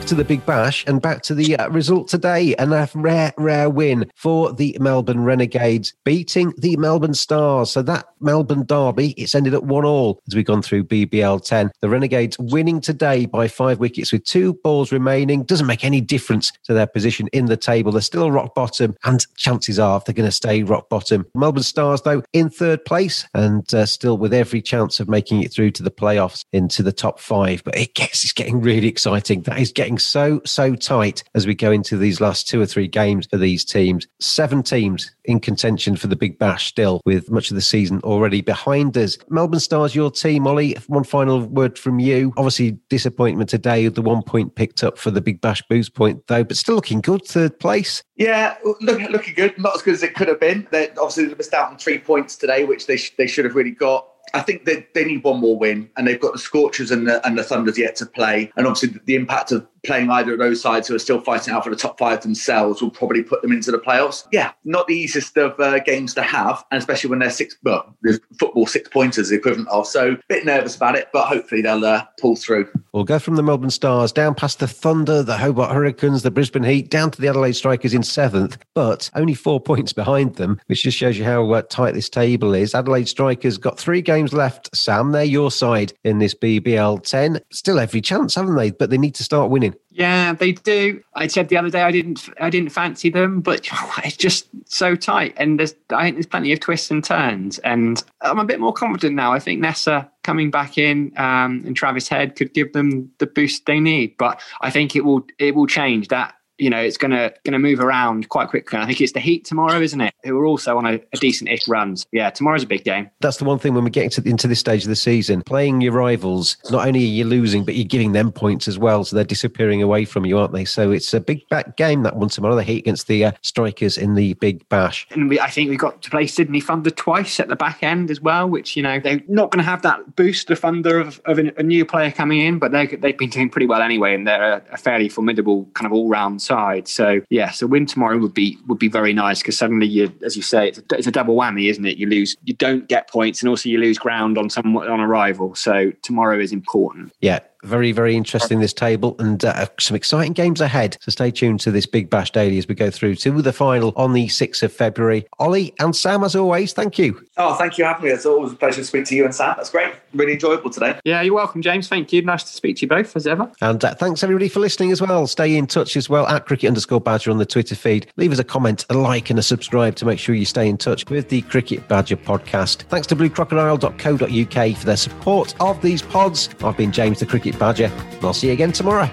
Back 0.03 0.09
to 0.09 0.15
the 0.17 0.25
Big 0.25 0.45
Bash 0.45 0.85
and 0.89 1.01
back 1.01 1.23
to 1.23 1.33
the 1.33 1.57
uh, 1.57 1.69
result 1.69 2.09
today. 2.09 2.57
And 2.57 2.75
a 2.75 2.89
rare, 2.93 3.33
rare 3.39 3.71
win 3.71 4.11
for 4.17 4.53
the 4.53 4.77
Melbourne 4.81 5.23
Renegades, 5.23 5.95
beating 6.03 6.53
the 6.59 6.77
Melbourne 6.77 7.15
Stars. 7.15 7.71
So 7.71 7.83
that 7.83 8.07
Melbourne 8.19 8.67
derby, 8.67 9.11
it's 9.13 9.37
ended 9.37 9.55
at 9.55 9.63
one 9.63 9.85
all 9.85 10.21
as 10.27 10.35
we've 10.35 10.45
gone 10.45 10.61
through 10.61 10.85
BBL 10.85 11.45
10. 11.47 11.71
The 11.81 11.89
Renegades 11.89 12.37
winning 12.41 12.81
today 12.81 13.27
by 13.27 13.47
five 13.47 13.79
wickets 13.79 14.13
with 14.13 14.25
two 14.25 14.55
balls 14.65 14.91
remaining. 14.91 15.45
Doesn't 15.45 15.69
make 15.69 15.85
any 15.85 16.01
difference 16.01 16.51
to 16.65 16.75
their 16.75 16.89
position 16.89 17.29
in 17.33 17.47
the 17.47 17.57
table. 17.57 17.93
They're 17.93 18.01
still 18.01 18.33
rock 18.33 18.57
bottom, 18.57 18.97
and 19.05 19.25
chances 19.37 19.79
are 19.79 20.03
they're 20.05 20.15
going 20.15 20.29
to 20.29 20.33
stay 20.33 20.65
rock 20.65 20.89
bottom. 20.89 21.27
Melbourne 21.37 21.63
Stars, 21.63 22.03
though, 22.03 22.25
in 22.33 22.51
third 22.51 22.85
place 22.85 23.25
and 23.35 23.73
uh, 23.73 23.87
still 23.87 24.19
with 24.19 24.35
every 24.35 24.63
chance 24.63 24.99
of 24.99 25.09
making 25.09 25.45
it 25.45 25.53
through 25.53 25.71
to 25.73 25.85
the 25.85 25.93
playoffs 25.93 26.45
into 26.53 26.83
the 26.83 26.93
top 26.93 27.21
five. 27.21 27.63
But 27.63 27.79
it 27.79 27.95
gets 27.95 28.25
it's 28.25 28.33
getting 28.33 28.61
really 28.61 28.89
exciting. 28.89 29.43
That 29.43 29.61
is 29.61 29.71
getting 29.71 29.92
getting 29.93 29.99
so, 29.99 30.41
so 30.45 30.75
tight 30.75 31.23
as 31.35 31.47
we 31.47 31.55
go 31.55 31.71
into 31.71 31.97
these 31.97 32.21
last 32.21 32.49
two 32.49 32.61
or 32.61 32.67
three 32.67 32.89
games 32.89 33.27
for 33.27 33.37
these 33.37 33.65
teams. 33.65 34.07
Seven 34.21 34.63
teams 34.63 35.11
in 35.25 35.39
contention 35.39 35.97
for 35.97 36.07
the 36.07 36.17
Big 36.17 36.39
Bash 36.39 36.67
still, 36.67 37.01
with 37.05 37.31
much 37.31 37.51
of 37.51 37.55
the 37.57 37.61
season 37.61 38.01
already 38.03 38.41
behind 38.41 38.97
us. 38.97 39.19
Melbourne 39.29 39.61
Stars, 39.61 39.95
your 39.95 40.11
team, 40.11 40.47
Ollie. 40.47 40.77
One 40.87 41.05
final 41.05 41.41
word 41.41 41.79
from 41.79 41.99
you. 42.01 42.33
Obviously, 42.37 42.73
disappointment 42.89 43.51
today, 43.51 43.85
with 43.85 43.95
the 43.95 44.03
one 44.03 44.23
point 44.23 44.55
picked 44.55 44.83
up 44.83 44.99
for 44.99 45.11
the 45.11 45.21
Big 45.21 45.41
Bash 45.41 45.63
boost 45.69 45.95
point, 45.95 46.27
though, 46.27 46.45
but 46.45 46.57
still 46.57 46.77
looking 46.77 47.01
good, 47.01 47.25
third 47.27 47.59
place. 47.59 48.03
Yeah, 48.17 48.57
look, 48.81 49.01
looking 49.11 49.35
good. 49.35 49.59
Not 49.59 49.77
as 49.77 49.83
good 49.83 49.95
as 49.95 50.03
it 50.03 50.15
could 50.15 50.29
have 50.29 50.41
been. 50.41 50.67
They 50.71 50.91
obviously 50.91 51.27
they 51.27 51.35
missed 51.35 51.55
out 51.55 51.71
on 51.71 51.79
three 51.79 51.99
points 51.99 52.37
today, 52.37 52.65
which 52.65 52.87
they, 52.87 52.97
sh- 52.97 53.15
they 53.19 53.27
should 53.27 53.45
have 53.45 53.55
really 53.55 53.73
got. 53.73 54.07
I 54.35 54.41
think 54.41 54.65
they, 54.65 54.87
they 54.95 55.05
need 55.05 55.25
one 55.25 55.41
more 55.41 55.59
win, 55.59 55.91
and 55.97 56.07
they've 56.07 56.21
got 56.21 56.33
the 56.33 56.39
Scorchers 56.39 56.91
and 56.91 57.07
the, 57.07 57.25
and 57.27 57.37
the 57.37 57.43
Thunders 57.43 57.77
yet 57.77 57.97
to 57.97 58.07
play. 58.07 58.51
And 58.57 58.67
obviously, 58.67 58.91
the, 58.91 59.01
the 59.05 59.15
impact 59.15 59.53
of 59.53 59.67
playing 59.85 60.11
either 60.11 60.33
of 60.33 60.39
those 60.39 60.61
sides 60.61 60.89
who 60.89 60.95
are 60.95 60.99
still 60.99 61.21
fighting 61.21 61.53
out 61.53 61.65
for 61.65 61.71
the 61.71 61.77
top 61.77 61.99
five 61.99 62.23
themselves 62.23 62.81
will 62.81 62.91
probably 62.91 63.23
put 63.23 63.43
them 63.43 63.53
into 63.53 63.71
the 63.71 63.79
playoffs. 63.79 64.27
Yeah, 64.33 64.53
not 64.65 64.87
the 64.87 64.95
easiest 64.95 65.37
of 65.37 65.59
uh, 65.59 65.79
games 65.81 66.15
to 66.15 66.23
have, 66.23 66.65
and 66.71 66.79
especially 66.79 67.11
when 67.11 67.19
they're 67.19 67.31
six, 67.31 67.57
well, 67.63 67.97
the 68.03 68.21
football 68.39 68.67
six 68.67 68.89
pointers 68.89 69.29
the 69.29 69.37
equivalent 69.37 69.69
of. 69.69 69.87
So, 69.87 70.13
a 70.13 70.19
bit 70.29 70.45
nervous 70.45 70.77
about 70.77 70.97
it, 70.97 71.09
but 71.13 71.27
hopefully 71.27 71.63
they'll 71.63 71.85
uh, 71.85 72.05
pull 72.21 72.37
through. 72.37 72.69
We'll 72.93 73.05
go 73.05 73.19
from 73.19 73.37
the 73.37 73.43
Melbourne 73.43 73.71
Stars 73.71 74.13
down 74.13 74.35
past 74.35 74.59
the 74.59 74.69
Thunder, 74.69 75.23
the 75.23 75.39
Hobart 75.39 75.73
Hurricanes, 75.73 76.23
the 76.23 76.31
Brisbane 76.31 76.63
Heat, 76.63 76.91
down 76.91 77.11
to 77.11 77.21
the 77.21 77.29
Adelaide 77.29 77.53
Strikers 77.53 77.95
in 77.95 78.03
seventh, 78.03 78.59
but 78.75 79.11
only 79.15 79.35
four 79.35 79.61
points 79.73 79.93
behind 79.93 80.37
them, 80.37 80.61
which 80.67 80.83
just 80.83 80.99
shows 80.99 81.19
you 81.19 81.25
how 81.25 81.51
uh, 81.51 81.63
tight 81.63 81.93
this 81.93 82.09
table 82.09 82.55
is. 82.55 82.75
Adelaide 82.75 83.09
Strikers 83.09 83.59
got 83.59 83.79
three 83.79 84.03
games 84.03 84.33
left. 84.33 84.75
Sam, 84.77 85.13
they're 85.13 85.25
your 85.25 85.51
side 85.51 85.93
in 86.05 86.19
this 86.19 86.35
BBL 86.35 87.03
10. 87.03 87.41
Still 87.51 87.79
every 87.79 88.01
chance, 88.01 88.35
haven't 88.35 88.57
they? 88.57 88.71
But 88.71 88.91
they 88.91 88.99
need 88.99 89.15
to 89.17 89.25
start 89.25 89.51
winning. 89.51 89.72
Yeah, 89.91 90.33
they 90.33 90.53
do. 90.53 91.03
I 91.15 91.27
said 91.27 91.49
the 91.49 91.57
other 91.59 91.69
day 91.69 91.83
I 91.83 91.91
didn't 91.91 92.29
I 92.41 92.49
didn't 92.51 92.71
fancy 92.71 93.11
them, 93.11 93.41
but 93.41 93.69
it's 94.05 94.17
just 94.17 94.49
so 94.65 94.95
tight, 94.97 95.35
and 95.37 95.59
there's 95.59 95.75
I 95.91 96.05
think 96.05 96.17
there's 96.17 96.27
plenty 96.27 96.53
of 96.53 96.61
twists 96.61 96.91
and 96.91 97.05
turns, 97.05 97.59
and 97.61 98.03
I'm 98.23 98.39
a 98.39 98.45
bit 98.45 98.61
more 98.61 98.73
confident 98.73 99.15
now. 99.15 99.33
I 99.33 99.39
think 99.39 99.63
Neser 99.63 100.09
coming 100.25 100.51
back 100.51 100.79
in 100.79 101.13
um, 101.17 101.63
and 101.67 101.77
Travis 101.77 102.09
Head 102.09 102.37
could 102.37 102.55
give 102.55 102.73
them 102.73 103.11
the 103.19 103.27
boost 103.27 103.67
they 103.67 103.81
need, 103.81 104.17
but 104.17 104.41
I 104.61 104.71
think 104.71 104.97
it 104.97 105.05
will 105.05 105.27
it 105.39 105.55
will 105.55 105.67
change 105.67 106.09
that 106.09 106.35
you 106.63 106.71
know 106.71 106.81
it's 106.81 106.97
gonna 106.97 107.33
gonna 107.45 107.59
move 107.59 107.81
around 107.81 108.29
quite 108.29 108.49
quickly. 108.49 108.77
And 108.77 108.85
I 108.85 108.87
think 108.87 109.01
it's 109.01 109.13
the 109.13 109.21
Heat 109.21 109.45
tomorrow, 109.45 109.81
isn't 109.81 110.01
it? 110.01 110.15
Who 110.25 110.39
are 110.39 110.47
also 110.47 110.79
on 110.79 110.87
a, 110.87 111.01
a 111.13 111.17
decent-ish 111.17 111.67
run. 111.67 111.97
So 111.97 112.07
yeah, 112.13 112.31
tomorrow's 112.31 112.63
a 112.63 112.67
big 112.67 112.85
game. 112.85 113.11
That's 113.21 113.37
the 113.37 113.45
one 113.45 113.59
thing 113.59 113.75
when 113.75 113.85
we 113.85 113.91
get 113.91 114.05
into, 114.05 114.29
into 114.29 114.47
this 114.47 114.61
stage 114.61 114.85
of 114.85 114.89
the 114.89 114.97
season, 114.97 115.43
playing 115.43 115.81
your 115.81 115.93
rivals, 115.93 116.57
not 116.71 116.87
only 116.87 117.01
are 117.01 117.03
you 117.03 117.25
losing, 117.25 117.65
but 117.65 117.75
you're 117.75 117.85
giving 117.85 118.13
them 118.13 118.31
points 118.31 118.69
as 118.69 118.79
well. 118.79 119.05
So 119.05 119.17
they're 119.17 119.25
disappearing 119.25 119.83
away 119.83 120.05
from 120.05 120.25
you, 120.25 120.39
aren't 120.39 120.53
they? 120.53 120.65
So 120.65 120.93
it's 120.93 121.13
a 121.13 121.21
big 121.21 121.49
back 121.49 121.77
game 121.77 122.05
that 122.05 122.17
one 122.17 122.29
tomorrow. 122.29 122.55
The 122.55 122.63
Heat 122.63 122.79
against 122.79 123.09
the 123.09 123.25
uh, 123.25 123.33
Strikers 123.43 123.99
in 123.99 124.15
the 124.15 124.35
Big 124.35 124.69
Bash. 124.69 125.07
And 125.11 125.29
we, 125.29 125.41
I 125.41 125.51
think 125.51 125.69
we 125.71 125.77
got 125.77 126.01
to 126.03 126.11
play 126.11 126.27
Sydney 126.27 126.61
Thunder 126.61 126.91
twice 126.91 127.41
at 127.41 127.49
the 127.49 127.57
back 127.57 127.83
end 127.83 128.11
as 128.11 128.21
well, 128.21 128.49
which 128.49 128.77
you 128.77 128.83
know 128.83 129.01
they're 129.01 129.21
not 129.27 129.51
going 129.51 129.63
to 129.65 129.69
have 129.69 129.83
that 129.83 130.15
boost 130.15 130.51
of 130.51 130.61
Thunder 130.61 131.01
of, 131.01 131.21
of 131.25 131.39
a, 131.39 131.53
a 131.59 131.63
new 131.63 131.85
player 131.85 132.11
coming 132.11 132.41
in, 132.41 132.59
but 132.59 132.71
they 132.71 132.87
they've 132.87 133.19
been 133.19 133.31
doing 133.31 133.49
pretty 133.51 133.67
well 133.67 133.83
anyway, 133.83 134.15
and 134.15 134.27
they're 134.27 134.55
a, 134.55 134.63
a 134.73 134.77
fairly 134.77 135.09
formidable 135.09 135.69
kind 135.75 135.87
of 135.87 135.93
all-round 135.93 136.41
side. 136.53 136.87
So 136.89 137.21
yeah, 137.31 137.51
so 137.51 137.67
win 137.67 137.87
tomorrow 137.87 138.19
would 138.19 138.35
be 138.35 138.59
would 138.67 138.79
be 138.79 138.89
very 138.89 139.13
nice 139.13 139.41
because 139.41 139.57
suddenly 139.57 139.87
you, 139.87 140.13
as 140.23 140.37
you 140.37 140.43
say, 140.43 140.69
it's 140.69 140.79
a, 140.79 140.85
it's 140.93 141.07
a 141.07 141.11
double 141.11 141.35
whammy, 141.35 141.71
isn't 141.71 141.85
it? 141.87 141.97
You 141.97 142.07
lose, 142.07 142.37
you 142.45 142.55
don't 142.55 142.89
get 142.89 143.09
points, 143.09 143.41
and 143.43 143.49
also 143.49 143.69
you 143.69 143.79
lose 143.79 143.99
ground 143.99 144.37
on 144.37 144.51
some 144.51 144.77
on 144.77 145.01
a 145.01 145.09
rival. 145.09 145.55
So 145.55 145.93
tomorrow 146.03 146.39
is 146.39 146.53
important. 146.53 147.13
Yeah, 147.21 147.41
very, 147.63 147.93
very 147.93 148.17
interesting 148.17 148.61
this 148.61 148.73
table 148.73 149.17
and 149.19 149.45
uh, 149.45 149.67
some 149.79 149.97
exciting 149.97 150.33
games 150.33 150.61
ahead. 150.61 150.97
So 151.01 151.11
stay 151.11 151.31
tuned 151.31 151.61
to 151.61 151.71
this 151.71 151.87
Big 151.87 152.11
Bash 152.11 152.31
Daily 152.31 152.59
as 152.59 152.69
we 152.69 152.75
go 152.75 152.91
through 152.91 153.17
to 153.17 153.43
the 153.43 153.53
final 153.53 153.93
on 153.97 154.13
the 154.13 154.27
6th 154.27 154.63
of 154.63 154.73
February. 154.73 155.27
Ollie 155.39 155.75
and 155.79 155.95
Sam, 155.95 156.25
as 156.25 156.37
always, 156.37 156.73
thank 156.73 156.99
you. 156.99 157.25
Oh, 157.37 157.55
thank 157.55 157.79
you 157.79 157.85
for 157.85 157.89
having 157.89 158.05
me. 158.05 158.11
It's 158.11 158.27
always 158.27 158.53
a 158.53 158.57
pleasure 158.57 158.77
to 158.81 158.85
speak 158.85 159.07
to 159.07 159.15
you 159.15 159.25
and 159.25 159.35
Sam. 159.35 159.55
That's 159.57 159.71
great. 159.71 159.93
Really 160.15 160.35
enjoyable 160.35 160.71
today. 160.71 160.99
Yeah, 161.05 161.23
you're 161.23 161.35
welcome, 161.35 161.63
James. 161.63 161.89
Thank 161.89 162.13
you. 162.13 162.23
Nice 162.23 162.43
to 162.45 162.53
speak 162.53 162.77
to 162.77 162.83
you 162.83 162.89
both 162.89 163.17
as 163.17 163.27
ever. 163.27 163.51
And 163.61 163.83
uh, 163.85 163.95
thanks 163.95 164.23
everybody 164.23 164.49
for 164.49 164.61
listening 164.61 164.93
as 164.93 165.01
well. 165.01 165.27
Stay 165.27 165.57
in 165.57 165.67
touch 165.67 165.97
as 165.97 166.09
well 166.09 166.27
at 166.27 166.47
cricket 166.47 166.69
underscore 166.69 167.01
badger 167.01 167.31
on 167.31 167.39
the 167.39 167.47
Twitter 167.47 167.75
feed. 167.75 168.11
Leave 168.17 168.33
us 168.33 168.39
a 168.39 168.45
comment, 168.45 168.85
a 168.91 168.95
like, 168.95 169.31
and 169.31 169.39
a 169.39 169.43
subscribe 169.43 169.97
to 169.97 170.05
make 170.05 170.19
sure 170.19 170.35
you 170.35 170.45
stay 170.45 170.69
in 170.69 170.77
touch 170.77 171.09
with 171.09 171.29
the 171.29 171.43
Cricket 171.43 171.87
Badger 171.89 172.17
podcast. 172.17 172.83
Thanks 172.83 173.07
to 173.09 173.17
bluecrocodile.co.uk 173.17 174.77
for 174.77 174.87
their 174.87 174.97
support 174.97 175.55
of 175.61 175.81
these 175.81 176.03
pods. 176.03 176.49
I've 176.63 176.77
been 176.77 176.93
James 176.93 177.21
the 177.21 177.27
Cricket 177.27 177.52
Badger, 177.59 177.91
and 177.95 178.25
I'll 178.25 178.35
see 178.35 178.49
you 178.49 178.53
again 178.53 178.73
tomorrow. 178.73 179.09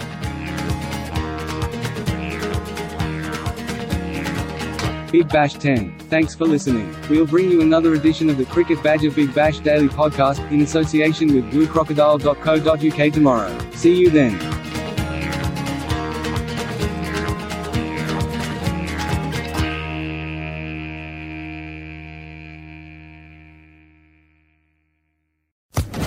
Big 5.11 5.27
Bash 5.29 5.53
10. 5.55 5.97
Thanks 6.09 6.35
for 6.35 6.45
listening. 6.45 6.95
We'll 7.09 7.25
bring 7.25 7.49
you 7.49 7.61
another 7.61 7.93
edition 7.93 8.29
of 8.29 8.37
the 8.37 8.45
Cricket 8.45 8.81
Badger 8.83 9.11
Big 9.11 9.33
Bash 9.33 9.59
Daily 9.59 9.87
Podcast 9.87 10.51
in 10.51 10.61
association 10.61 11.33
with 11.33 11.51
bluecrocodile.co.uk 11.51 13.13
tomorrow. 13.13 13.71
See 13.71 13.95
you 13.95 14.09
then. 14.09 14.39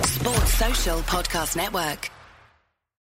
Sports 0.05 0.53
Social 0.55 0.99
Podcast 1.01 1.57
Network. 1.57 2.11